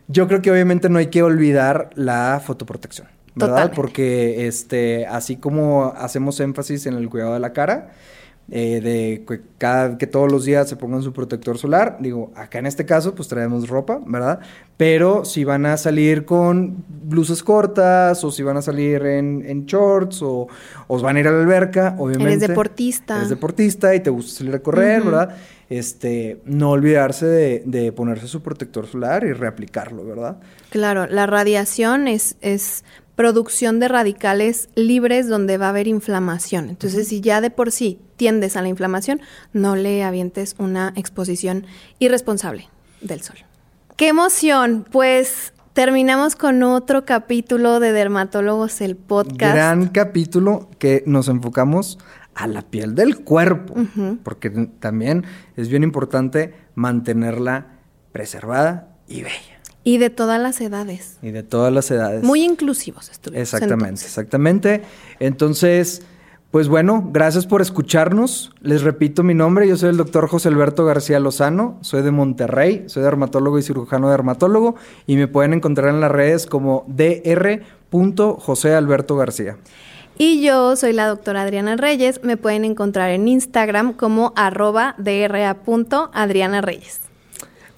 Yo 0.08 0.26
creo 0.26 0.42
que 0.42 0.50
obviamente 0.50 0.88
no 0.88 0.98
hay 0.98 1.06
que 1.06 1.22
olvidar 1.22 1.90
la 1.94 2.42
fotoprotección, 2.44 3.08
¿verdad? 3.34 3.72
Porque 3.74 4.46
este, 4.46 5.06
así 5.06 5.36
como 5.36 5.94
hacemos 5.96 6.40
énfasis 6.40 6.86
en 6.86 6.94
el 6.94 7.08
cuidado 7.08 7.34
de 7.34 7.40
la 7.40 7.52
cara, 7.52 7.90
eh, 8.52 8.80
de 8.80 9.24
que, 9.26 9.42
cada, 9.58 9.96
que 9.96 10.08
todos 10.08 10.30
los 10.30 10.44
días 10.44 10.68
se 10.68 10.74
pongan 10.74 11.02
su 11.02 11.12
protector 11.12 11.56
solar. 11.56 11.98
Digo, 12.00 12.32
acá 12.34 12.58
en 12.58 12.66
este 12.66 12.84
caso, 12.84 13.14
pues 13.14 13.28
traemos 13.28 13.68
ropa, 13.68 14.00
¿verdad? 14.04 14.40
Pero 14.76 15.24
si 15.24 15.44
van 15.44 15.66
a 15.66 15.76
salir 15.76 16.24
con 16.24 16.84
blusas 16.88 17.44
cortas, 17.44 18.24
o 18.24 18.32
si 18.32 18.42
van 18.42 18.56
a 18.56 18.62
salir 18.62 19.06
en, 19.06 19.66
shorts, 19.66 20.22
o 20.22 20.48
os 20.88 21.00
van 21.02 21.16
a 21.16 21.20
ir 21.20 21.28
a 21.28 21.30
la 21.30 21.42
alberca, 21.42 21.94
obviamente. 21.98 22.32
Eres 22.32 22.48
deportista. 22.48 23.18
Eres 23.18 23.28
deportista 23.28 23.94
y 23.94 24.00
te 24.00 24.10
gusta 24.10 24.38
salir 24.38 24.54
a 24.56 24.58
correr, 24.58 25.02
¿verdad? 25.02 25.36
Este, 25.68 26.40
no 26.44 26.70
olvidarse 26.70 27.26
de, 27.26 27.62
de, 27.64 27.92
ponerse 27.92 28.26
su 28.26 28.42
protector 28.42 28.88
solar 28.88 29.24
y 29.24 29.32
reaplicarlo, 29.32 30.04
¿verdad? 30.04 30.38
Claro, 30.70 31.06
la 31.06 31.26
radiación 31.26 32.08
es, 32.08 32.34
es 32.40 32.82
producción 33.20 33.80
de 33.80 33.88
radicales 33.88 34.70
libres 34.74 35.28
donde 35.28 35.58
va 35.58 35.66
a 35.66 35.68
haber 35.68 35.86
inflamación. 35.86 36.70
Entonces, 36.70 37.08
si 37.08 37.20
ya 37.20 37.42
de 37.42 37.50
por 37.50 37.70
sí 37.70 37.98
tiendes 38.20 38.54
a 38.58 38.60
la 38.60 38.68
inflamación, 38.68 39.22
no 39.54 39.76
le 39.76 40.04
avientes 40.04 40.54
una 40.58 40.92
exposición 40.94 41.64
irresponsable 42.00 42.68
del 43.00 43.22
sol. 43.22 43.36
¡Qué 43.96 44.08
emoción! 44.08 44.84
Pues 44.92 45.54
terminamos 45.72 46.36
con 46.36 46.62
otro 46.62 47.06
capítulo 47.06 47.80
de 47.80 47.92
Dermatólogos, 47.92 48.82
el 48.82 48.96
podcast. 48.96 49.54
Gran 49.54 49.88
capítulo 49.88 50.68
que 50.78 51.02
nos 51.06 51.28
enfocamos 51.28 51.98
a 52.34 52.46
la 52.46 52.60
piel 52.60 52.94
del 52.94 53.24
cuerpo, 53.24 53.74
porque 54.22 54.50
también 54.50 55.24
es 55.56 55.70
bien 55.70 55.82
importante 55.82 56.52
mantenerla 56.74 57.68
preservada 58.12 58.98
y 59.08 59.22
bella. 59.22 59.62
Y 59.82 59.96
de 59.96 60.10
todas 60.10 60.38
las 60.38 60.60
edades. 60.60 61.16
Y 61.22 61.30
de 61.30 61.42
todas 61.42 61.72
las 61.72 61.90
edades. 61.90 62.22
Muy 62.22 62.44
inclusivos 62.44 63.08
estuvimos. 63.08 63.40
Exactamente, 63.40 64.04
exactamente. 64.04 64.82
Entonces, 65.20 66.02
pues 66.50 66.68
bueno, 66.68 67.08
gracias 67.12 67.46
por 67.46 67.62
escucharnos. 67.62 68.52
Les 68.60 68.82
repito 68.82 69.22
mi 69.22 69.34
nombre, 69.34 69.68
yo 69.68 69.76
soy 69.76 69.90
el 69.90 69.96
doctor 69.96 70.28
José 70.28 70.48
Alberto 70.48 70.84
García 70.84 71.20
Lozano, 71.20 71.78
soy 71.80 72.02
de 72.02 72.10
Monterrey, 72.10 72.84
soy 72.86 73.04
dermatólogo 73.04 73.58
y 73.58 73.62
cirujano 73.62 74.10
dermatólogo 74.10 74.74
y 75.06 75.16
me 75.16 75.28
pueden 75.28 75.52
encontrar 75.52 75.90
en 75.90 76.00
las 76.00 76.10
redes 76.10 76.46
como 76.46 76.84
dr. 76.88 78.40
José 78.40 78.74
Alberto 78.74 79.16
García. 79.16 79.58
Y 80.18 80.42
yo 80.42 80.76
soy 80.76 80.92
la 80.92 81.06
doctora 81.06 81.42
Adriana 81.42 81.76
Reyes, 81.76 82.20
me 82.22 82.36
pueden 82.36 82.64
encontrar 82.64 83.10
en 83.10 83.28
Instagram 83.28 83.94
como 83.94 84.32
arroba 84.36 84.94
dra.adriana 84.98 86.60
Reyes. 86.60 87.00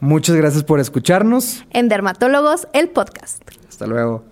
Muchas 0.01 0.35
gracias 0.35 0.65
por 0.65 0.81
escucharnos. 0.81 1.65
En 1.71 1.89
Dermatólogos, 1.89 2.67
el 2.73 2.89
podcast. 2.89 3.43
Hasta 3.69 3.87
luego. 3.87 4.25